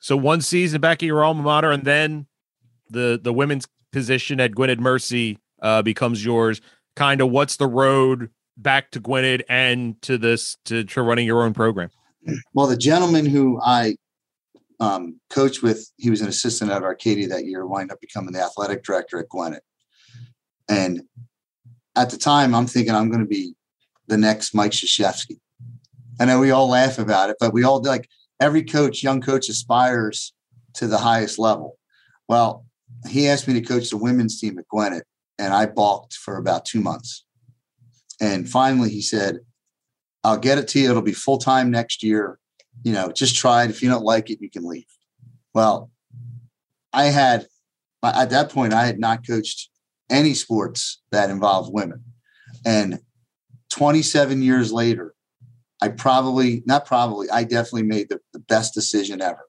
[0.00, 2.26] So one season back at your alma mater, and then
[2.90, 6.60] the the women's position at Gwynedd Mercy uh, becomes yours.
[6.98, 11.44] Kind of, what's the road back to Gwynedd and to this to, to running your
[11.44, 11.90] own program?
[12.54, 13.94] Well, the gentleman who I
[14.80, 18.42] um, coached with, he was an assistant at Arcadia that year, wind up becoming the
[18.42, 19.60] athletic director at Gwynedd.
[20.68, 21.02] And
[21.94, 23.54] at the time, I'm thinking I'm going to be
[24.08, 25.38] the next Mike Krzyzewski.
[26.18, 28.08] I know we all laugh about it, but we all like
[28.40, 30.32] every coach, young coach aspires
[30.74, 31.78] to the highest level.
[32.28, 32.64] Well,
[33.08, 35.02] he asked me to coach the women's team at Gwynedd,
[35.38, 37.24] and I balked for about two months.
[38.20, 39.38] And finally, he said,
[40.24, 40.90] I'll get it to you.
[40.90, 42.38] It'll be full time next year.
[42.82, 43.70] You know, just try it.
[43.70, 44.86] If you don't like it, you can leave.
[45.54, 45.90] Well,
[46.92, 47.46] I had,
[48.02, 49.70] at that point, I had not coached
[50.10, 52.04] any sports that involved women.
[52.64, 53.00] And
[53.70, 55.14] 27 years later,
[55.80, 59.44] I probably, not probably, I definitely made the, the best decision ever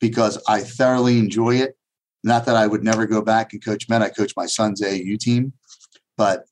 [0.00, 1.76] because I thoroughly enjoy it.
[2.24, 4.02] Not that I would never go back and coach men.
[4.02, 5.52] I coach my son's AAU team,
[6.16, 6.44] but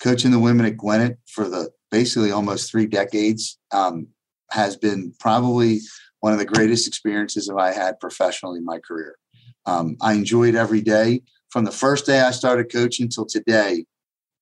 [0.00, 4.08] coaching the women at Gwynedd for the basically almost three decades um,
[4.50, 5.80] has been probably
[6.20, 9.16] one of the greatest experiences that I had professionally in my career.
[9.64, 11.22] Um, I enjoy it every day
[11.56, 13.86] from the first day I started coaching till today,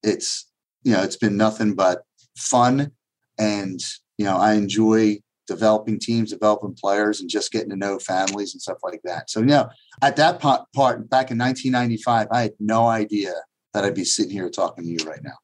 [0.03, 0.51] it's
[0.83, 2.03] you know it's been nothing but
[2.37, 2.91] fun,
[3.39, 3.81] and
[4.19, 8.62] you know I enjoy developing teams, developing players, and just getting to know families and
[8.62, 9.30] stuff like that.
[9.30, 9.68] So you know,
[10.02, 13.33] at that part, part back in 1995, I had no idea
[13.72, 15.37] that I'd be sitting here talking to you right now.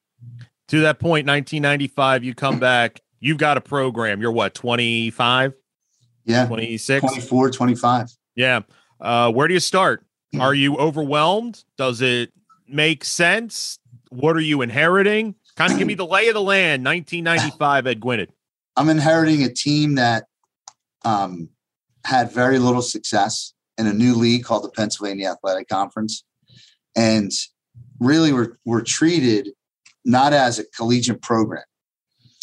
[0.68, 3.00] To that point, 1995, you come back.
[3.18, 4.20] You've got a program.
[4.20, 5.52] You're what, 25?
[6.24, 6.46] Yeah.
[6.46, 7.00] 26?
[7.00, 8.06] 24, 25.
[8.36, 8.60] Yeah.
[9.00, 10.06] Uh, where do you start?
[10.38, 11.64] Are you overwhelmed?
[11.76, 12.32] Does it
[12.68, 13.80] make sense?
[14.10, 15.34] What are you inheriting?
[15.56, 16.84] Kind of give me the lay of the land.
[16.84, 18.28] 1995 at Gwynedd.
[18.80, 20.24] I'm inheriting a team that
[21.04, 21.50] um,
[22.06, 26.24] had very little success in a new league called the Pennsylvania Athletic Conference,
[26.96, 27.30] and
[27.98, 29.50] really were were treated
[30.06, 31.62] not as a collegiate program.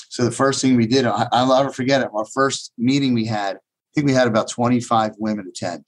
[0.09, 2.09] So the first thing we did, I, will never forget it.
[2.13, 3.59] Our first meeting we had, I
[3.95, 5.85] think we had about 25 women attend.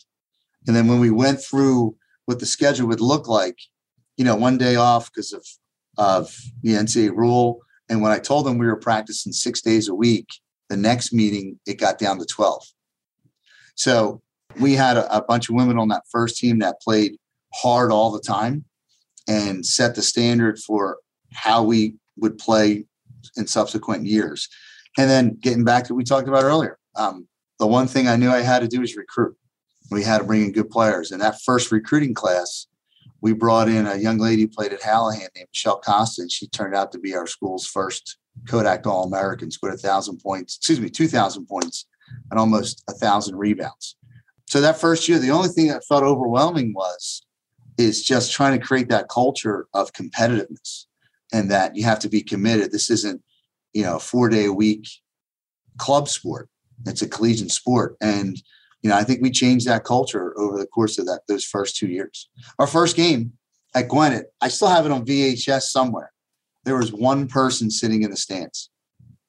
[0.66, 3.60] And then when we went through what the schedule would look like,
[4.18, 5.46] you know, one day off because of
[6.00, 7.60] of the NCAA rule.
[7.90, 10.28] And when I told them we were practicing six days a week,
[10.70, 12.64] the next meeting it got down to 12.
[13.76, 14.22] So
[14.60, 17.18] we had a, a bunch of women on that first team that played
[17.54, 18.66] hard all the time
[19.28, 20.98] and set the standard for
[21.34, 22.86] how we would play
[23.38, 24.48] in subsequent years.
[24.98, 28.16] And then getting back to what we talked about earlier, um, the one thing I
[28.16, 29.36] knew I had to do is recruit
[29.92, 31.12] we had to bring in good players.
[31.12, 32.68] And that first recruiting class,
[33.22, 36.48] we brought in a young lady who played at Hallahan named Michelle Costa, and she
[36.48, 40.80] turned out to be our school's first Kodak All American, scored a thousand points, excuse
[40.80, 41.86] me, 2,000 points
[42.32, 43.96] and almost a thousand rebounds.
[44.48, 47.26] so that first year, the only thing that felt overwhelming was
[47.78, 50.86] is just trying to create that culture of competitiveness
[51.32, 52.72] and that you have to be committed.
[52.72, 53.22] This isn't,
[53.74, 54.88] you know, a four day a week
[55.78, 56.50] club sport.
[56.86, 57.96] It's a collegiate sport.
[58.02, 58.42] And,
[58.82, 61.76] you know, I think we changed that culture over the course of that those first
[61.76, 62.30] two years.
[62.60, 63.34] Our first game
[63.76, 66.12] at Gwynedd, I still have it on VHS somewhere.
[66.64, 68.70] There was one person sitting in the stands,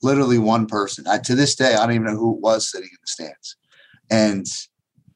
[0.03, 1.07] literally one person.
[1.07, 3.57] I, to this day, I don't even know who it was sitting in the stands.
[4.11, 4.47] And,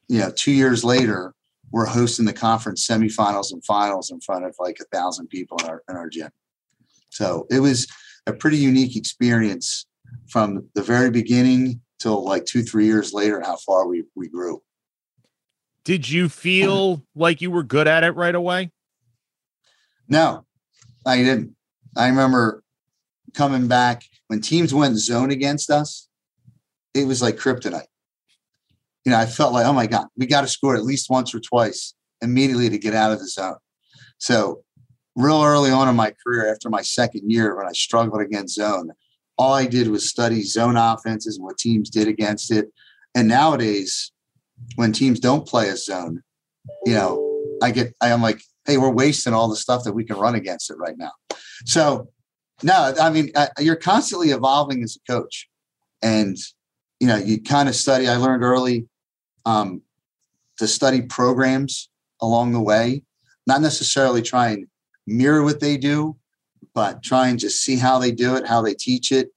[0.07, 1.33] you know, two years later,
[1.71, 5.67] we're hosting the conference semifinals and finals in front of like a thousand people in
[5.67, 6.29] our in our gym.
[7.09, 7.87] So it was
[8.27, 9.85] a pretty unique experience
[10.27, 14.61] from the very beginning till like two, three years later, how far we we grew.
[15.83, 18.71] Did you feel like you were good at it right away?
[20.07, 20.45] No,
[21.05, 21.55] I didn't.
[21.95, 22.63] I remember
[23.33, 26.07] coming back when teams went zone against us,
[26.93, 27.87] it was like kryptonite
[29.05, 31.33] you know, I felt like, oh my God, we got to score at least once
[31.33, 33.57] or twice immediately to get out of the zone.
[34.17, 34.63] So,
[35.15, 38.91] real early on in my career, after my second year, when I struggled against zone,
[39.37, 42.71] all I did was study zone offenses and what teams did against it.
[43.13, 44.11] And nowadays,
[44.75, 46.21] when teams don't play a zone,
[46.85, 50.17] you know, I get, I'm like, hey, we're wasting all the stuff that we can
[50.17, 51.11] run against it right now.
[51.65, 52.09] So,
[52.63, 55.49] no, I mean, you're constantly evolving as a coach.
[56.01, 56.37] And,
[56.99, 58.07] you know, you kind of study.
[58.07, 58.87] I learned early
[59.45, 59.81] um,
[60.57, 61.89] to study programs
[62.21, 63.03] along the way,
[63.45, 64.67] not necessarily try and
[65.05, 66.15] mirror what they do,
[66.75, 69.29] but try and just see how they do it, how they teach it,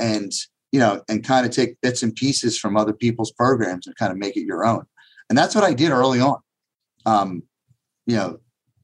[0.00, 0.32] and
[0.72, 4.10] you know, and kind of take bits and pieces from other people's programs and kind
[4.10, 4.84] of make it your own.
[5.28, 6.38] And that's what I did early on.
[7.04, 7.42] Um,
[8.06, 8.38] you know,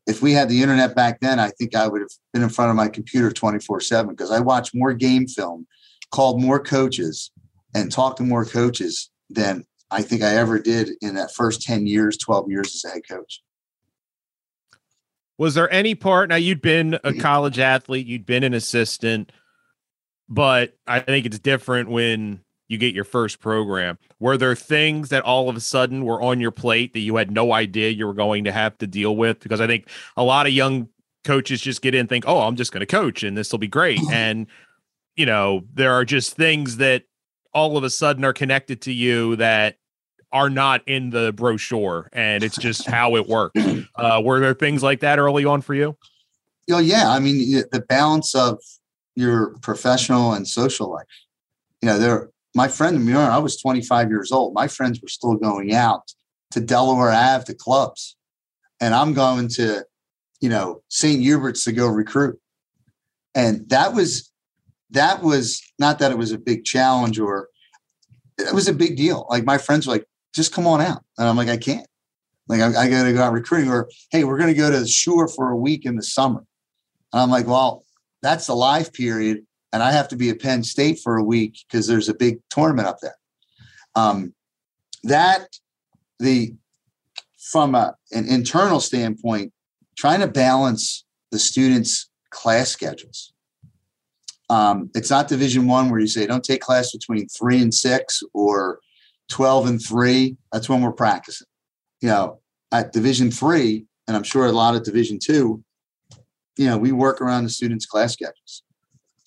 [0.06, 2.70] if we had the internet back then, I think I would have been in front
[2.70, 5.66] of my computer 24 7 because I watched more game film,
[6.10, 7.30] called more coaches,
[7.74, 11.86] and talked to more coaches than I think I ever did in that first 10
[11.86, 13.42] years, 12 years as a head coach.
[15.42, 19.32] Was there any part now you'd been a college athlete, you'd been an assistant,
[20.28, 23.98] but I think it's different when you get your first program.
[24.20, 27.32] Were there things that all of a sudden were on your plate that you had
[27.32, 29.40] no idea you were going to have to deal with?
[29.40, 30.88] Because I think a lot of young
[31.24, 33.58] coaches just get in and think, oh, I'm just going to coach and this will
[33.58, 33.98] be great.
[34.12, 34.46] And,
[35.16, 37.02] you know, there are just things that
[37.52, 39.78] all of a sudden are connected to you that
[40.32, 43.60] are not in the brochure and it's just how it works.
[43.94, 45.96] Uh, were there things like that early on for you?
[46.70, 47.10] Oh, yeah.
[47.10, 48.58] I mean, the balance of
[49.14, 51.06] your professional and social life.
[51.82, 54.54] You know, there, my friend, I was 25 years old.
[54.54, 56.12] My friends were still going out
[56.52, 58.16] to Delaware Ave to clubs.
[58.80, 59.84] And I'm going to,
[60.40, 61.20] you know, St.
[61.20, 62.38] Hubert's to go recruit.
[63.34, 64.30] And that was,
[64.90, 67.48] that was not that it was a big challenge or
[68.38, 69.26] it was a big deal.
[69.30, 71.04] Like my friends were like, just come on out.
[71.18, 71.86] And I'm like, I can't.
[72.48, 74.80] Like, I, I got to go out recruiting, or hey, we're going to go to
[74.80, 76.44] the shore for a week in the summer.
[77.12, 77.84] And I'm like, well,
[78.20, 79.46] that's the live period.
[79.72, 82.40] And I have to be at Penn State for a week because there's a big
[82.50, 83.16] tournament up there.
[83.94, 84.34] Um,
[85.04, 85.48] that
[86.18, 86.54] the
[87.38, 89.52] from a, an internal standpoint,
[89.98, 93.32] trying to balance the students' class schedules.
[94.48, 98.22] Um, it's not Division One where you say don't take class between three and six,
[98.32, 98.78] or
[99.32, 101.46] 12 and three, that's when we're practicing.
[102.02, 102.40] You know,
[102.70, 105.64] at division three, and I'm sure a lot of division two,
[106.58, 108.62] you know, we work around the students' class schedules.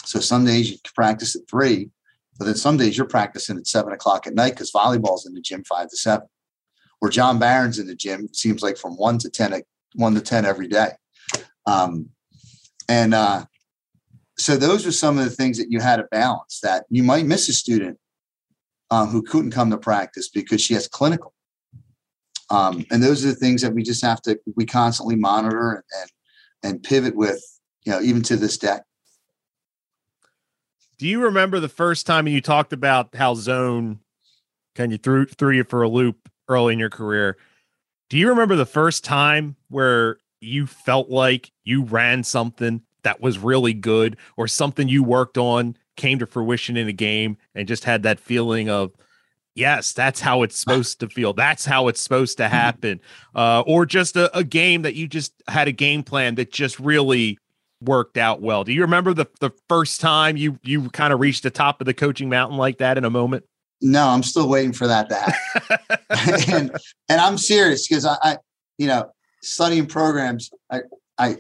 [0.04, 1.90] So some days you practice at three,
[2.38, 5.42] but then some days you're practicing at seven o'clock at night because volleyball's in the
[5.42, 6.28] gym five to seven.
[7.02, 9.64] Or John Barron's in the gym, seems like from one to 10, at
[9.96, 10.92] one to 10 every day.
[11.66, 12.10] Um,
[12.88, 13.46] and uh,
[14.38, 17.26] so those are some of the things that you had to balance that you might
[17.26, 17.98] miss a student
[18.96, 21.34] um, who couldn't come to practice because she has clinical.
[22.50, 26.10] Um, and those are the things that we just have to we constantly monitor and,
[26.64, 27.44] and pivot with,
[27.84, 28.78] you know, even to this day.
[30.98, 34.00] Do you remember the first time you talked about how zone
[34.76, 37.36] kind of threw threw you for a loop early in your career?
[38.10, 43.40] Do you remember the first time where you felt like you ran something that was
[43.40, 47.84] really good or something you worked on came to fruition in a game and just
[47.84, 48.92] had that feeling of
[49.56, 51.34] yes that's how it's supposed to feel.
[51.34, 52.54] That's how it's supposed to mm-hmm.
[52.54, 53.02] happen.
[53.34, 56.80] Uh, or just a, a, game that you just had a game plan that just
[56.80, 57.40] really
[57.82, 58.64] worked out well.
[58.64, 61.86] Do you remember the, the first time you you kind of reached the top of
[61.86, 63.46] the coaching mountain like that in a moment?
[63.82, 65.86] No i'm still waiting for that to happen.
[66.54, 66.72] And,
[67.10, 68.38] and i'm serious because I, I
[68.78, 70.82] you know studying programs i
[71.18, 71.38] i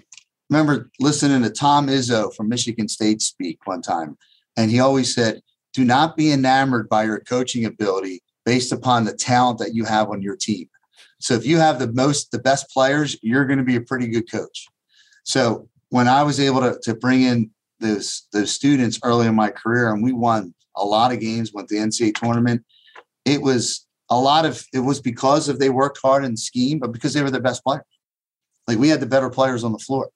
[0.49, 4.17] remember listening to tom izzo from michigan state speak one time
[4.57, 5.41] and he always said,
[5.73, 8.21] do not be enamored by your coaching ability.
[8.45, 10.69] based upon the talent that you have on your team.
[11.19, 14.07] So if you have the most, the best players, you're going to be a pretty
[14.07, 14.67] good coach.
[15.23, 19.49] So when I was able to, to bring in those those students early in my
[19.49, 22.63] career, and we won a lot of games, went to the NCAA tournament,
[23.25, 26.91] it was a lot of it was because of they worked hard in scheme, but
[26.91, 27.83] because they were the best players.
[28.67, 30.09] Like we had the better players on the floor.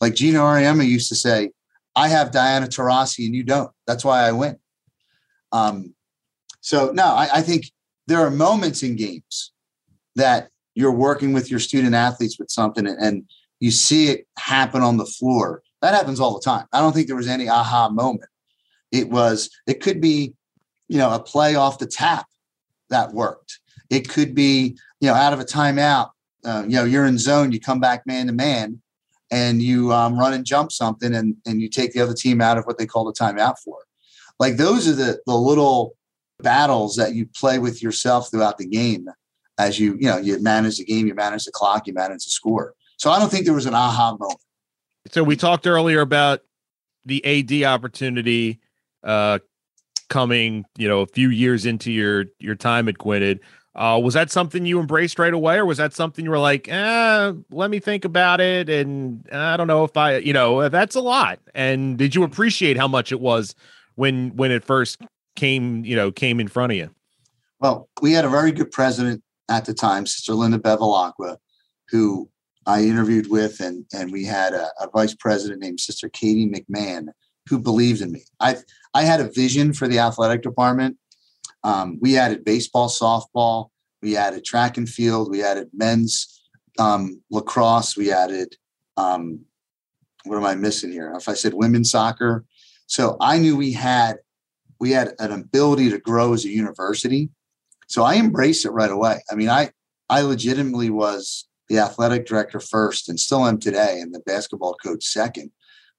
[0.00, 1.50] Like Geno Auriemma used to say,
[1.96, 3.70] I have Diana Taurasi and you don't.
[3.86, 4.58] That's why I win.
[5.52, 5.94] Um,
[6.60, 7.66] so no, I, I think
[8.06, 9.52] there are moments in games
[10.16, 13.24] that you're working with your student athletes with something and,
[13.60, 15.62] you see it happen on the floor.
[15.80, 16.66] That happens all the time.
[16.72, 18.28] I don't think there was any aha moment.
[18.92, 20.34] It was, it could be,
[20.88, 22.26] you know, a play off the tap
[22.90, 23.60] that worked.
[23.88, 26.10] It could be, you know, out of a timeout,
[26.44, 28.82] uh, you know, you're in zone, you come back man to man
[29.34, 32.56] and you um, run and jump something and, and you take the other team out
[32.56, 33.78] of what they call the timeout for.
[34.38, 35.96] Like those are the, the little
[36.38, 39.08] battles that you play with yourself throughout the game
[39.58, 42.30] as you, you know, you manage the game, you manage the clock, you manage the
[42.30, 42.74] score.
[42.96, 44.40] So I don't think there was an aha moment.
[45.10, 46.40] So we talked earlier about
[47.04, 48.60] the AD opportunity
[49.02, 49.40] uh,
[50.08, 53.40] coming, you know, a few years into your your time at Gwynedd.
[53.76, 56.68] Uh, was that something you embraced right away, or was that something you were like,
[56.68, 60.94] eh, let me think about it, and I don't know if I, you know, that's
[60.94, 61.40] a lot.
[61.54, 63.56] And did you appreciate how much it was
[63.96, 65.02] when when it first
[65.34, 66.90] came, you know, came in front of you?
[67.60, 71.38] Well, we had a very good president at the time, Sister Linda Bevilacqua,
[71.88, 72.28] who
[72.66, 77.08] I interviewed with, and and we had a, a, vice president named Sister Katie McMahon
[77.48, 78.22] who believed in me.
[78.40, 78.56] I
[78.94, 80.96] I had a vision for the athletic department.
[81.64, 83.70] Um, we added baseball, softball,
[84.02, 86.42] we added track and field, we added men's
[86.78, 88.54] um, lacrosse, we added
[88.96, 89.40] um,
[90.24, 91.12] what am I missing here?
[91.16, 92.44] If I said women's soccer,
[92.86, 94.18] so I knew we had
[94.80, 97.30] we had an ability to grow as a university.
[97.88, 99.22] So I embraced it right away.
[99.30, 99.70] I mean, I
[100.08, 105.04] I legitimately was the athletic director first and still am today and the basketball coach
[105.04, 105.50] second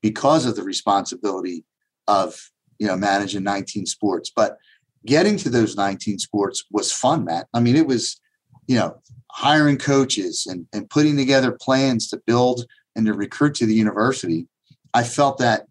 [0.01, 1.65] because of the responsibility
[2.07, 4.57] of you know managing 19 sports but
[5.05, 8.19] getting to those 19 sports was fun matt i mean it was
[8.67, 8.95] you know
[9.31, 12.65] hiring coaches and, and putting together plans to build
[12.95, 14.47] and to recruit to the university
[14.93, 15.65] i felt that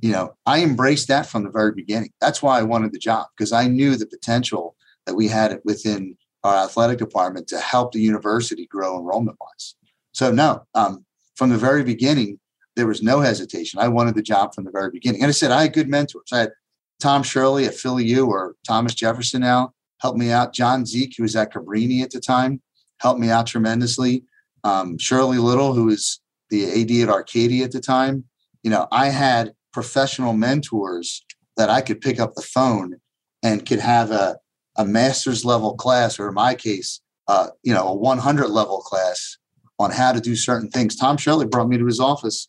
[0.00, 3.26] you know i embraced that from the very beginning that's why i wanted the job
[3.36, 8.00] because i knew the potential that we had within our athletic department to help the
[8.00, 9.74] university grow enrollment wise.
[10.12, 12.38] So no, um, from the very beginning,
[12.76, 13.80] there was no hesitation.
[13.80, 15.22] I wanted the job from the very beginning.
[15.22, 16.28] And I said, I had good mentors.
[16.32, 16.52] I had
[17.00, 20.54] Tom Shirley at Philly U or Thomas Jefferson now helped me out.
[20.54, 22.60] John Dzik, who was at Cabrini at the time,
[23.00, 24.24] helped me out tremendously.
[24.64, 28.24] Um, Shirley Little, who was the AD at Arcadia at the time.
[28.62, 31.24] You know, I had professional mentors
[31.56, 32.96] that I could pick up the phone
[33.42, 34.38] and could have a
[34.76, 39.38] a master's level class, or in my case, uh, you know, a 100 level class
[39.78, 40.96] on how to do certain things.
[40.96, 42.48] Tom Shirley brought me to his office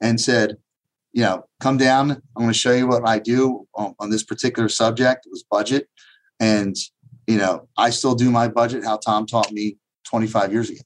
[0.00, 0.56] and said,
[1.12, 2.10] you know, come down.
[2.10, 5.26] I'm going to show you what I do on, on this particular subject.
[5.26, 5.88] It was budget.
[6.40, 6.74] And,
[7.26, 10.80] you know, I still do my budget how Tom taught me 25 years ago.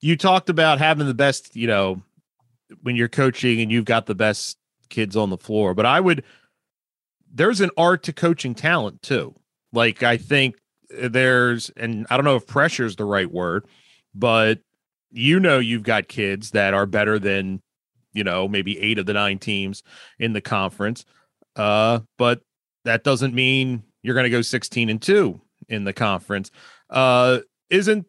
[0.00, 2.02] You talked about having the best, you know,
[2.82, 4.56] when you're coaching and you've got the best
[4.88, 6.24] kids on the floor, but I would,
[7.32, 9.34] there's an art to coaching talent too.
[9.72, 10.56] Like I think
[10.90, 13.66] there's and I don't know if pressure is the right word,
[14.14, 14.60] but
[15.10, 17.62] you know you've got kids that are better than
[18.12, 19.82] you know maybe 8 of the 9 teams
[20.18, 21.04] in the conference.
[21.56, 22.42] Uh but
[22.84, 26.50] that doesn't mean you're going to go 16 and 2 in the conference.
[26.88, 28.06] Uh isn't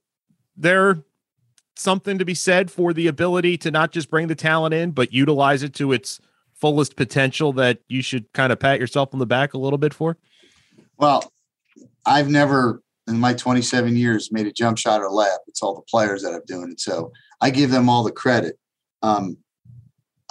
[0.56, 1.04] there
[1.76, 5.14] something to be said for the ability to not just bring the talent in but
[5.14, 6.20] utilize it to its
[6.62, 9.94] fullest potential that you should kind of pat yourself on the back a little bit
[9.94, 10.18] for?
[10.98, 11.34] Well,
[12.06, 15.40] I've never in my 27 years made a jump shot or lap.
[15.48, 16.80] It's all the players that I'm doing it.
[16.80, 17.12] So
[17.42, 18.58] I give them all the credit.
[19.02, 19.38] Um,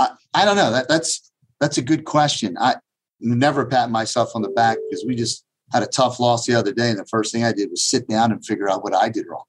[0.01, 2.57] I, I don't know that that's, that's a good question.
[2.59, 2.77] I
[3.21, 6.73] never pat myself on the back because we just had a tough loss the other
[6.73, 6.91] day.
[6.91, 9.27] And the first thing I did was sit down and figure out what I did
[9.29, 9.45] wrong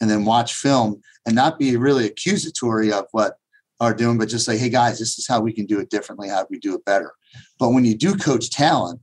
[0.00, 3.36] and then watch film and not be really accusatory of what
[3.80, 6.28] are doing, but just say, Hey guys, this is how we can do it differently.
[6.28, 7.12] How we do it better.
[7.58, 9.00] But when you do coach talent,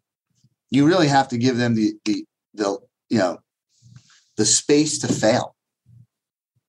[0.70, 2.78] you really have to give them the, the, the
[3.10, 3.40] you know
[4.38, 5.56] the space to fail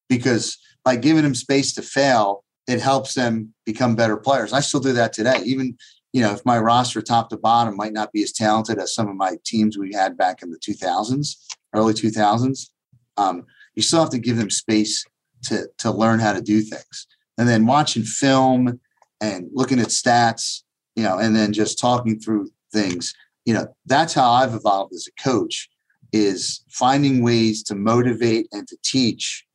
[0.08, 4.52] because by giving them space to fail it helps them become better players.
[4.52, 5.40] I still do that today.
[5.44, 5.76] Even
[6.12, 9.08] you know if my roster top to bottom might not be as talented as some
[9.08, 11.36] of my teams we had back in the 2000s
[11.74, 12.68] early 2000s
[13.16, 15.04] um, you still have to give them space
[15.44, 17.06] to to learn how to do things.
[17.38, 18.78] And then watching film
[19.20, 20.62] and looking at stats
[20.96, 25.08] you know and then just talking through things you know that's how i've evolved as
[25.08, 25.68] a coach
[26.12, 29.46] is finding ways to motivate and to teach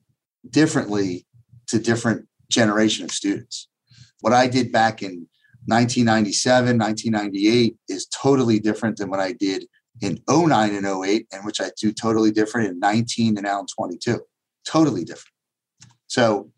[0.50, 1.26] differently
[1.68, 3.68] to different generation of students.
[4.22, 5.28] What I did back in
[5.66, 9.66] 1997, 1998 is totally different than what I did
[10.02, 13.66] in 09 and 08, and which I do totally different in 19 and now in
[13.66, 14.22] 22.
[14.66, 15.34] Totally different.
[16.08, 16.52] So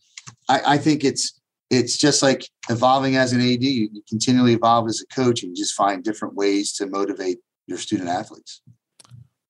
[0.48, 3.64] I, I think it's it's just like evolving as an AD.
[3.64, 7.38] You continually evolve as a coach and you just find different ways to motivate
[7.68, 8.62] your student athletes.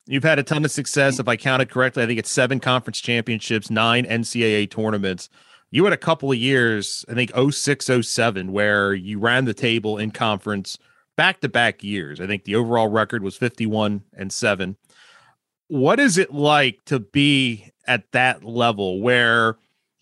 [0.05, 1.19] You've had a ton of success.
[1.19, 5.29] If I counted correctly, I think it's seven conference championships, nine NCAA tournaments.
[5.71, 9.97] You had a couple of years, I think 06, 07, where you ran the table
[9.97, 10.77] in conference
[11.15, 12.19] back to back years.
[12.19, 14.77] I think the overall record was 51 and 7.
[15.67, 19.57] What is it like to be at that level where,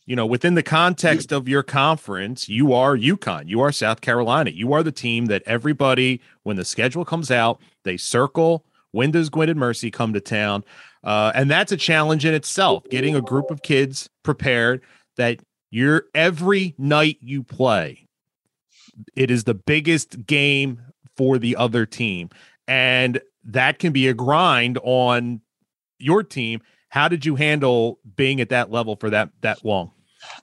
[0.05, 4.51] you know, within the context of your conference, you are UConn, you are South Carolina,
[4.51, 8.63] you are the team that everybody, when the schedule comes out, they circle.
[8.91, 10.63] When does Gwynedd Mercy come to town?
[11.03, 14.81] Uh, and that's a challenge in itself, getting a group of kids prepared
[15.17, 15.39] that
[15.69, 18.07] you're every night you play,
[19.15, 20.81] it is the biggest game
[21.15, 22.29] for the other team.
[22.67, 25.41] And that can be a grind on
[25.99, 26.61] your team.
[26.89, 29.91] How did you handle being at that level for that that long?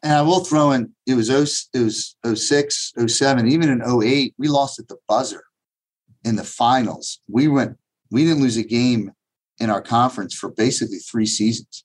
[0.03, 1.45] And I will throw in it was 0,
[1.75, 5.45] it was 06, 07, even in 08, we lost at the buzzer
[6.25, 7.21] in the finals.
[7.29, 7.77] We went
[8.11, 9.13] we didn't lose a game
[9.59, 11.85] in our conference for basically three seasons.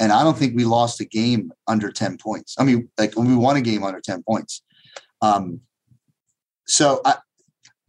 [0.00, 2.56] And I don't think we lost a game under 10 points.
[2.58, 4.62] I mean, like we won a game under 10 points.
[5.20, 5.60] Um,
[6.66, 7.16] so I,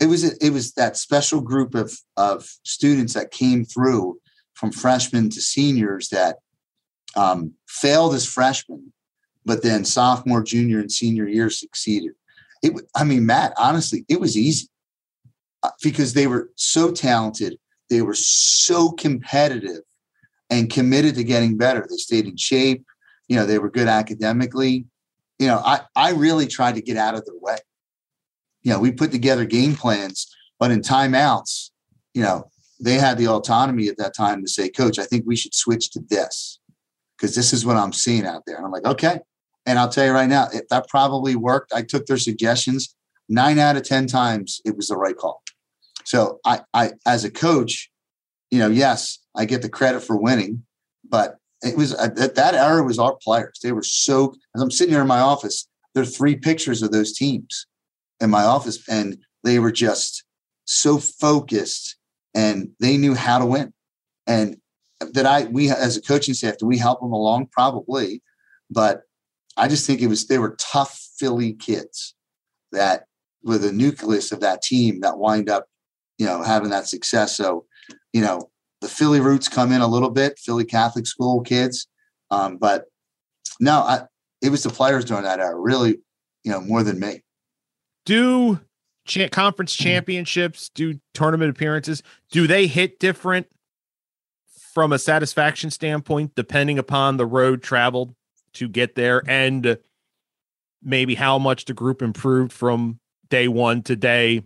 [0.01, 4.19] it was it was that special group of of students that came through
[4.55, 6.37] from freshmen to seniors that
[7.15, 8.91] um, failed as freshmen,
[9.45, 12.11] but then sophomore, junior, and senior year succeeded.
[12.63, 14.67] It, I mean, Matt, honestly, it was easy
[15.63, 17.57] uh, because they were so talented,
[17.89, 19.81] they were so competitive,
[20.51, 21.87] and committed to getting better.
[21.89, 22.85] They stayed in shape.
[23.27, 24.85] You know, they were good academically.
[25.39, 27.57] You know, I I really tried to get out of their way
[28.63, 31.71] you know, we put together game plans, but in timeouts,
[32.13, 32.49] you know,
[32.79, 35.91] they had the autonomy at that time to say, Coach, I think we should switch
[35.91, 36.59] to this
[37.17, 38.57] because this is what I'm seeing out there.
[38.57, 39.19] And I'm like, okay.
[39.65, 41.73] And I'll tell you right now, that probably worked.
[41.73, 42.95] I took their suggestions.
[43.29, 45.43] Nine out of 10 times, it was the right call.
[46.03, 47.91] So I, I, as a coach,
[48.49, 50.63] you know, yes, I get the credit for winning,
[51.07, 53.59] but it was at uh, that era was our players.
[53.61, 56.91] They were so, as I'm sitting here in my office, there are three pictures of
[56.91, 57.67] those teams
[58.19, 60.23] in my office and they were just
[60.65, 61.97] so focused
[62.33, 63.73] and they knew how to win.
[64.27, 64.57] And
[65.13, 67.47] that I, we as a coaching staff, do we help them along?
[67.51, 68.21] Probably.
[68.69, 69.01] But
[69.57, 72.15] I just think it was, they were tough Philly kids
[72.71, 73.05] that
[73.43, 75.65] were the nucleus of that team that wind up,
[76.17, 77.35] you know, having that success.
[77.35, 77.65] So,
[78.13, 78.50] you know,
[78.81, 81.87] the Philly roots come in a little bit, Philly Catholic school kids.
[82.29, 82.85] Um, but
[83.59, 84.03] no, I,
[84.41, 85.99] it was the players during that era, really,
[86.43, 87.21] you know, more than me
[88.05, 88.59] do
[89.05, 89.83] cha- conference hmm.
[89.83, 93.47] championships, do tournament appearances, do they hit different
[94.73, 98.15] from a satisfaction standpoint, depending upon the road traveled
[98.53, 99.77] to get there and
[100.81, 104.43] maybe how much the group improved from day one to day,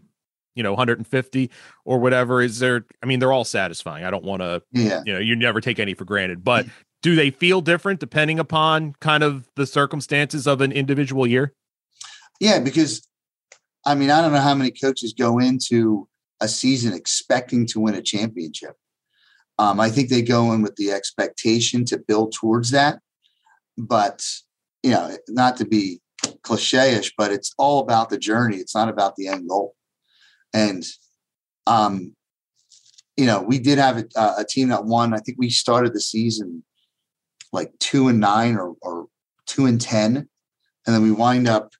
[0.55, 1.51] you know, 150
[1.85, 2.41] or whatever?
[2.41, 4.05] Is there, I mean, they're all satisfying.
[4.05, 5.01] I don't want to, yeah.
[5.05, 6.65] you know, you never take any for granted, but
[7.01, 11.53] do they feel different depending upon kind of the circumstances of an individual year?
[12.39, 13.07] Yeah, because
[13.85, 16.07] I mean, I don't know how many coaches go into
[16.41, 18.75] a season expecting to win a championship.
[19.57, 22.99] Um, I think they go in with the expectation to build towards that.
[23.77, 24.25] But,
[24.83, 26.01] you know, not to be
[26.41, 28.57] cliche ish, but it's all about the journey.
[28.57, 29.75] It's not about the end goal.
[30.55, 30.83] And,
[31.67, 32.15] um,
[33.17, 35.13] you know, we did have a, a team that won.
[35.13, 36.63] I think we started the season
[37.51, 39.07] like two and nine or, or
[39.45, 40.17] two and 10.
[40.17, 40.27] And
[40.95, 41.73] then we wind up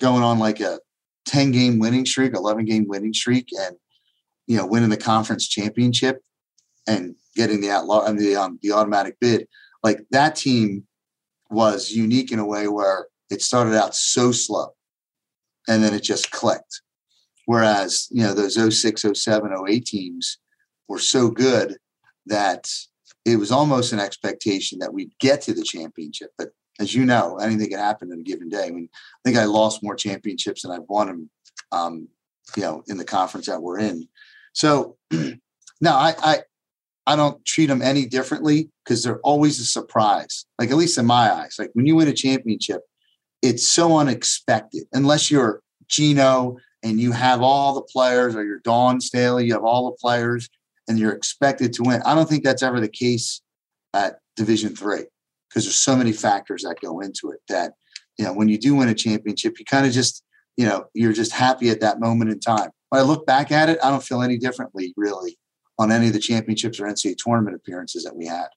[0.00, 0.80] going on like a
[1.26, 3.76] 10 game winning streak, 11 game winning streak, and
[4.46, 6.22] you know, winning the conference championship
[6.86, 9.46] and getting the outlaw and the um, the automatic bid.
[9.82, 10.86] Like that team
[11.50, 14.70] was unique in a way where it started out so slow
[15.68, 16.82] and then it just clicked.
[17.50, 20.38] Whereas, you know, those 06, 07, 08 teams
[20.86, 21.78] were so good
[22.26, 22.70] that
[23.24, 26.30] it was almost an expectation that we'd get to the championship.
[26.38, 28.66] But as you know, anything can happen in a given day.
[28.66, 31.30] I mean, I think I lost more championships than I've won them,
[31.72, 32.08] um,
[32.56, 34.06] you know, in the conference that we're in.
[34.52, 35.32] So, no,
[35.90, 36.38] I, I,
[37.08, 40.46] I don't treat them any differently because they're always a surprise.
[40.56, 42.82] Like at least in my eyes, like when you win a championship,
[43.42, 44.84] it's so unexpected.
[44.92, 49.64] Unless you're Gino and you have all the players, or you're Dawn Staley, you have
[49.64, 50.48] all the players,
[50.88, 52.02] and you're expected to win.
[52.02, 53.40] I don't think that's ever the case
[53.94, 55.04] at Division three
[55.48, 57.72] because there's so many factors that go into it that
[58.18, 60.22] you know when you do win a championship, you kind of just
[60.56, 62.70] you know you're just happy at that moment in time.
[62.88, 65.38] When I look back at it, I don't feel any differently really
[65.78, 68.48] on any of the championships or NCAA tournament appearances that we had.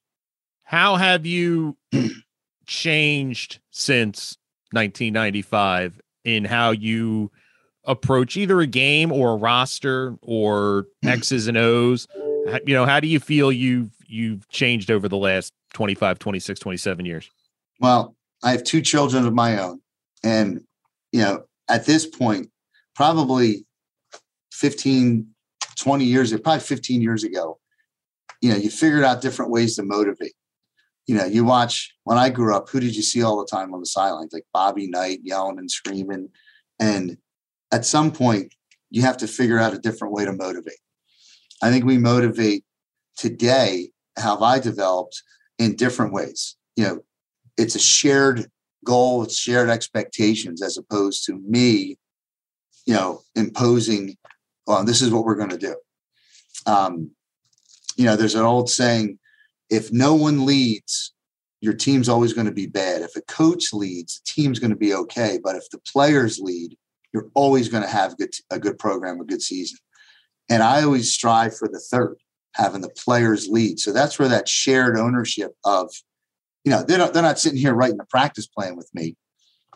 [0.64, 1.78] How have you
[2.66, 4.38] changed since
[4.72, 7.32] 1995 in how you
[7.86, 11.10] approach either a game or a roster or hmm.
[11.10, 12.08] X's and O's?
[12.66, 17.06] You know, how do you feel you've you've changed over the last 25, 26, 27
[17.06, 17.30] years?
[17.80, 19.82] Well, I have two children of my own.
[20.24, 20.62] And,
[21.12, 22.50] you know, at this point,
[22.96, 23.66] probably
[24.52, 25.28] 15,
[25.78, 27.60] 20 years, ago, probably 15 years ago,
[28.42, 30.34] you know, you figured out different ways to motivate.
[31.08, 33.74] You know, you watch when I grew up, who did you see all the time
[33.74, 34.32] on the sidelines?
[34.32, 36.30] Like Bobby Knight yelling and screaming.
[36.80, 37.18] And
[37.74, 38.54] at some point,
[38.92, 40.78] you have to figure out a different way to motivate.
[41.64, 42.64] I think we motivate
[43.18, 45.24] today, have I developed
[45.58, 46.56] in different ways.
[46.76, 47.00] You know,
[47.58, 48.46] it's a shared
[48.86, 51.98] goal, it's shared expectations as opposed to me,
[52.86, 54.18] you know, imposing,
[54.68, 55.76] well, this is what we're going to do.
[56.68, 57.10] Um,
[57.98, 59.18] you know, there's an old saying
[59.72, 61.14] if no one leads,
[61.60, 63.02] your team's always going to be bad.
[63.02, 65.40] If a coach leads, the team's going to be okay.
[65.44, 66.78] But if the players lead,
[67.14, 69.78] you're always going to have good, a good program, a good season.
[70.50, 72.18] And I always strive for the third,
[72.56, 73.80] having the players lead.
[73.80, 75.92] So that's where that shared ownership of,
[76.64, 79.16] you know, they're not, they're not sitting here writing a practice plan with me,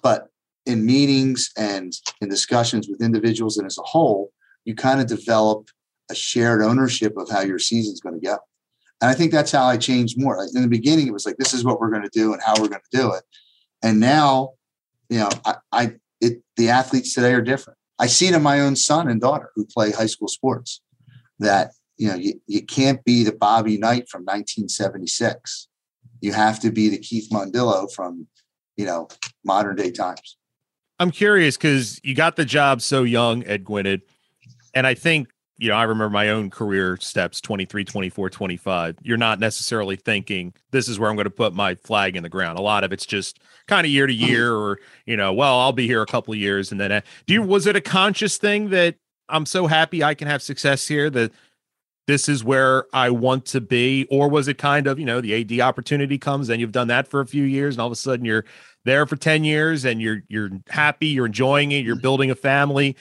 [0.01, 0.27] but
[0.65, 4.31] in meetings and in discussions with individuals and as a whole,
[4.65, 5.69] you kind of develop
[6.09, 8.37] a shared ownership of how your season's going to go.
[9.01, 10.43] And I think that's how I changed more.
[10.53, 12.53] In the beginning, it was like, this is what we're going to do and how
[12.53, 13.23] we're going to do it.
[13.83, 14.51] And now,
[15.09, 17.77] you know, I, I it, the athletes today are different.
[17.99, 20.81] I see it in my own son and daughter who play high school sports
[21.39, 25.67] that, you know, you, you can't be the Bobby Knight from 1976.
[26.21, 28.27] You have to be the Keith Mondillo from,
[28.75, 29.07] you know,
[29.43, 30.37] modern day times.
[30.99, 34.01] I'm curious because you got the job so young at Gwynedd.
[34.73, 35.29] And I think,
[35.59, 38.97] you know, I remember my own career steps 23, 24, 25.
[39.01, 42.29] You're not necessarily thinking this is where I'm going to put my flag in the
[42.29, 42.59] ground.
[42.59, 44.25] A lot of it's just kind of year to mm-hmm.
[44.25, 46.71] year or, you know, well, I'll be here a couple of years.
[46.71, 48.95] And then do you, was it a conscious thing that
[49.29, 51.31] I'm so happy I can have success here that
[52.05, 54.05] this is where I want to be?
[54.11, 57.07] Or was it kind of, you know, the AD opportunity comes and you've done that
[57.07, 58.45] for a few years and all of a sudden you're
[58.85, 62.01] there for 10 years and you're, you're happy, you're enjoying it, you're mm-hmm.
[62.03, 62.95] building a family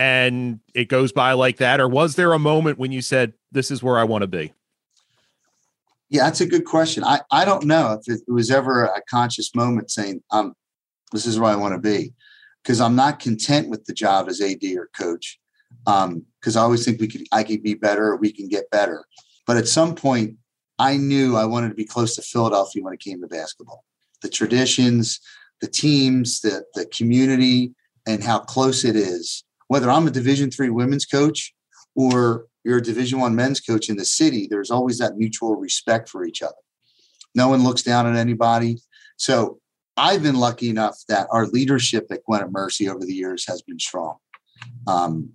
[0.00, 1.78] and it goes by like that?
[1.78, 4.54] Or was there a moment when you said, this is where I want to be?
[6.08, 7.04] Yeah, that's a good question.
[7.04, 10.54] I, I don't know if it was ever a conscious moment saying, um,
[11.12, 12.14] this is where I want to be.
[12.62, 15.38] Because I'm not content with the job as AD or coach.
[15.84, 18.70] Because um, I always think we could I could be better or we can get
[18.70, 19.04] better.
[19.46, 20.36] But at some point,
[20.78, 23.84] I knew I wanted to be close to Philadelphia when it came to basketball.
[24.22, 25.20] The traditions,
[25.60, 27.74] the teams, the the community,
[28.06, 29.44] and how close it is.
[29.70, 31.54] Whether I'm a Division three women's coach
[31.94, 36.08] or you're a division one men's coach in the city there's always that mutual respect
[36.08, 36.60] for each other.
[37.36, 38.78] No one looks down on anybody.
[39.16, 39.60] So
[39.96, 43.78] i've been lucky enough that our leadership at Gwynedd Mercy over the years has been
[43.78, 44.16] strong.
[44.88, 45.34] Um,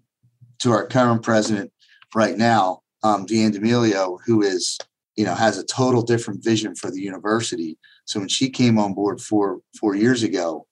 [0.59, 1.71] to our current president
[2.13, 4.77] right now um, deanne d'emilio who is
[5.15, 7.77] you know has a total different vision for the university.
[8.03, 10.67] So when she came on board four four years ago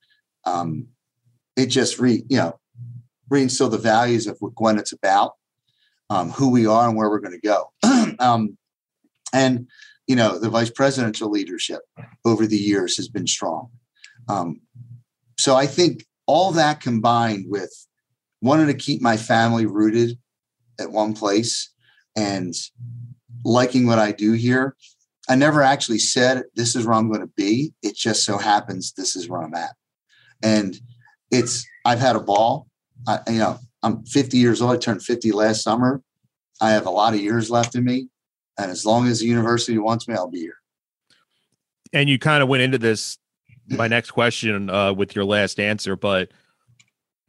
[0.45, 0.87] um,
[1.55, 2.59] it just re you know
[3.33, 5.33] reinstilled the values of what Gwynedd's about
[6.09, 7.71] um, who we are and where we're going to go.
[8.19, 8.57] um,
[9.33, 9.67] and
[10.07, 11.81] you know, the vice presidential leadership
[12.25, 13.69] over the years has been strong.
[14.27, 14.61] Um,
[15.39, 17.71] so I think all that combined with
[18.41, 20.17] wanting to keep my family rooted
[20.79, 21.71] at one place
[22.15, 22.53] and
[23.45, 24.75] liking what I do here.
[25.29, 27.73] I never actually said this is where I'm going to be.
[27.81, 29.75] It just so happens this is where I'm at.
[30.41, 30.77] And
[31.31, 32.67] it's I've had a ball.
[33.07, 34.71] I, you know, I'm 50 years old.
[34.71, 36.01] I turned 50 last summer.
[36.61, 38.07] I have a lot of years left in me.
[38.57, 40.57] And as long as the university wants me, I'll be here.
[41.91, 43.17] And you kind of went into this,
[43.67, 46.31] my next question uh, with your last answer, but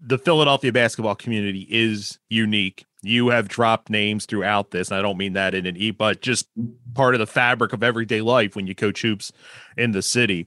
[0.00, 2.84] the Philadelphia basketball community is unique.
[3.02, 4.90] You have dropped names throughout this.
[4.90, 6.48] And I don't mean that in an e, but just
[6.94, 9.32] part of the fabric of everyday life when you coach hoops
[9.76, 10.46] in the city.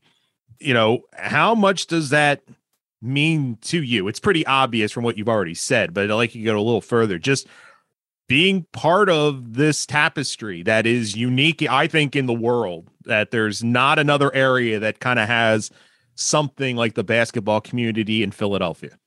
[0.59, 2.41] You know, how much does that
[3.01, 4.07] mean to you?
[4.07, 6.61] It's pretty obvious from what you've already said, but I'd like you to go a
[6.61, 7.17] little further.
[7.17, 7.47] Just
[8.27, 13.63] being part of this tapestry that is unique, I think, in the world, that there's
[13.63, 15.71] not another area that kind of has
[16.15, 18.97] something like the basketball community in Philadelphia.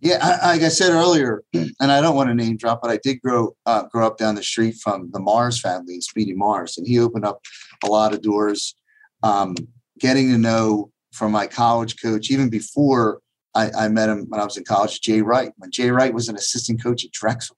[0.00, 2.98] Yeah, I, like I said earlier, and I don't want to name drop, but I
[3.02, 6.86] did grow uh, grow up down the street from the Morris family Speedy Morris, and
[6.86, 7.42] he opened up
[7.84, 8.74] a lot of doors.
[9.22, 9.54] Um,
[9.98, 13.20] getting to know from my college coach, even before
[13.54, 15.52] I, I, met him when I was in college, Jay Wright.
[15.56, 17.56] When Jay Wright was an assistant coach at Drexel,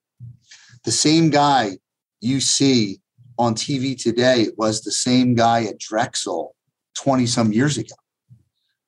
[0.85, 1.79] the same guy
[2.21, 3.01] you see
[3.39, 6.55] on TV today was the same guy at Drexel
[6.97, 7.95] 20 some years ago.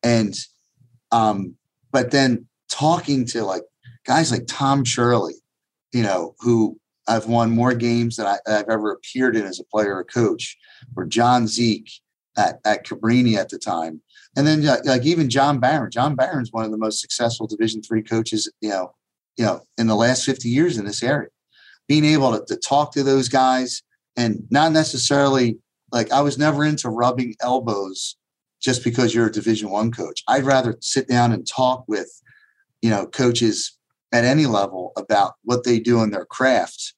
[0.03, 0.35] And,
[1.13, 1.57] um,
[1.93, 3.63] but then talking to like
[4.07, 5.35] guys like Tom Shirley,
[5.93, 9.65] you know, who I've won more games than I, have ever appeared in as a
[9.65, 10.57] player or coach,
[10.97, 11.91] or John Dzik
[12.37, 14.01] at, at Cabrini at the time.
[14.37, 18.03] And then like even John Barron, John Barron's one of the most successful division three
[18.03, 18.95] coaches, you know,
[19.37, 21.29] you know, in the last 50 years in this area.
[21.87, 23.83] Being able to, to talk to those guys
[24.17, 25.59] and not necessarily
[25.93, 28.17] like I was never into rubbing elbows
[28.61, 30.23] just because you're a division one coach.
[30.27, 32.09] I'd rather sit down and talk with
[32.85, 33.79] you know, coaches
[34.13, 36.93] at any level about what they do in their craft.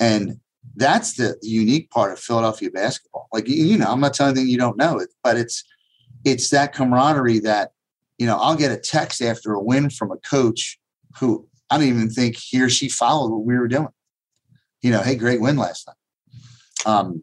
[0.00, 0.40] And
[0.74, 3.28] that's the, unique part of Philadelphia basketball.
[3.32, 5.64] Like, you know, I'm not telling anything you don't know it, but it's,
[6.24, 7.70] it's that camaraderie that,
[8.18, 10.78] you know, I'll get a text after a win from a coach
[11.18, 13.88] who I don't even think he or she followed what we were doing.
[14.82, 16.92] You know, hey, great win last night.
[16.92, 17.22] Um,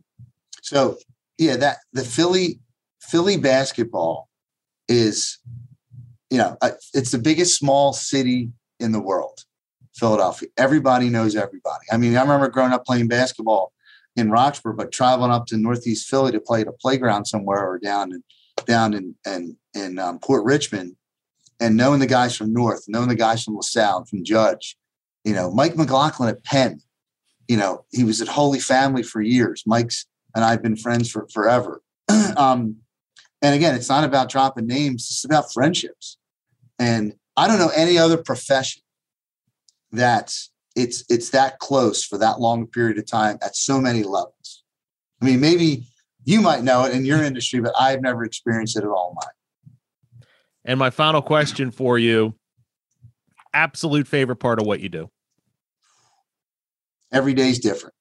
[0.62, 0.98] so
[1.38, 2.60] yeah, that the Philly
[3.02, 4.30] Philly basketball
[4.88, 5.40] is
[6.34, 9.44] you know, uh, it's the biggest small city in the world,
[9.96, 10.50] Philadelphia.
[10.58, 11.86] Everybody knows everybody.
[11.92, 13.72] I mean, I remember growing up playing basketball
[14.16, 17.80] in Roxborough, but traveling up to Northeast Philly to play at a playground somewhere or
[17.80, 18.24] down in
[18.66, 20.96] down in in, in um, Port Richmond,
[21.60, 24.78] and knowing the guys from North, knowing the guys from LaSalle, from Judge,
[25.24, 26.82] you know, Mike McLaughlin at Penn,
[27.48, 29.64] you know, he was at Holy Family for years.
[29.66, 31.82] Mike's and I've been friends for forever.
[32.38, 32.78] um,
[33.42, 36.18] and again, it's not about dropping names; it's about friendships.
[36.80, 38.83] And I don't know any other profession
[39.94, 40.36] that
[40.76, 44.64] it's it's that close for that long period of time at so many levels.
[45.22, 45.88] I mean, maybe
[46.26, 50.26] you might know it in your industry, but I've never experienced it at all mine.
[50.66, 52.36] And my final question for you:
[53.54, 55.10] absolute favorite part of what you do?
[57.12, 57.94] Every day is different.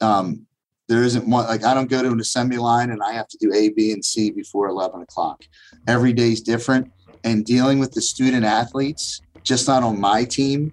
[0.00, 0.46] Um,
[0.88, 3.38] there isn't one like I don't go to an assembly line and I have to
[3.38, 5.42] do A, B, and C before eleven o'clock.
[5.88, 6.92] Every day is different
[7.24, 10.72] and dealing with the student athletes, just not on my team,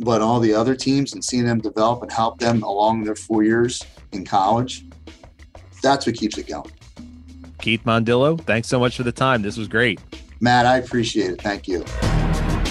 [0.00, 3.42] but all the other teams and seeing them develop and help them along their four
[3.42, 3.82] years
[4.12, 4.84] in college.
[5.82, 6.70] That's what keeps it going.
[7.60, 9.42] Keith Mondillo, thanks so much for the time.
[9.42, 10.00] This was great.
[10.40, 11.40] Matt, I appreciate it.
[11.40, 11.84] Thank you.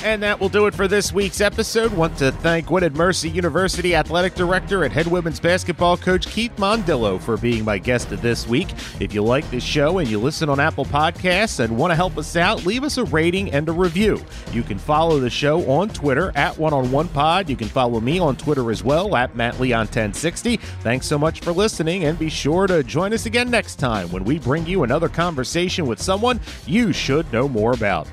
[0.03, 1.93] And that will do it for this week's episode.
[1.93, 7.21] Want to thank Gwynedd Mercy University Athletic Director and head women's basketball coach Keith Mondillo
[7.21, 8.67] for being my guest this week.
[8.99, 12.17] If you like this show and you listen on Apple Podcasts and want to help
[12.17, 14.21] us out, leave us a rating and a review.
[14.51, 17.49] You can follow the show on Twitter at One on One Pod.
[17.49, 20.57] You can follow me on Twitter as well at Matt Leon 1060.
[20.81, 24.25] Thanks so much for listening, and be sure to join us again next time when
[24.25, 28.05] we bring you another conversation with someone you should know more about.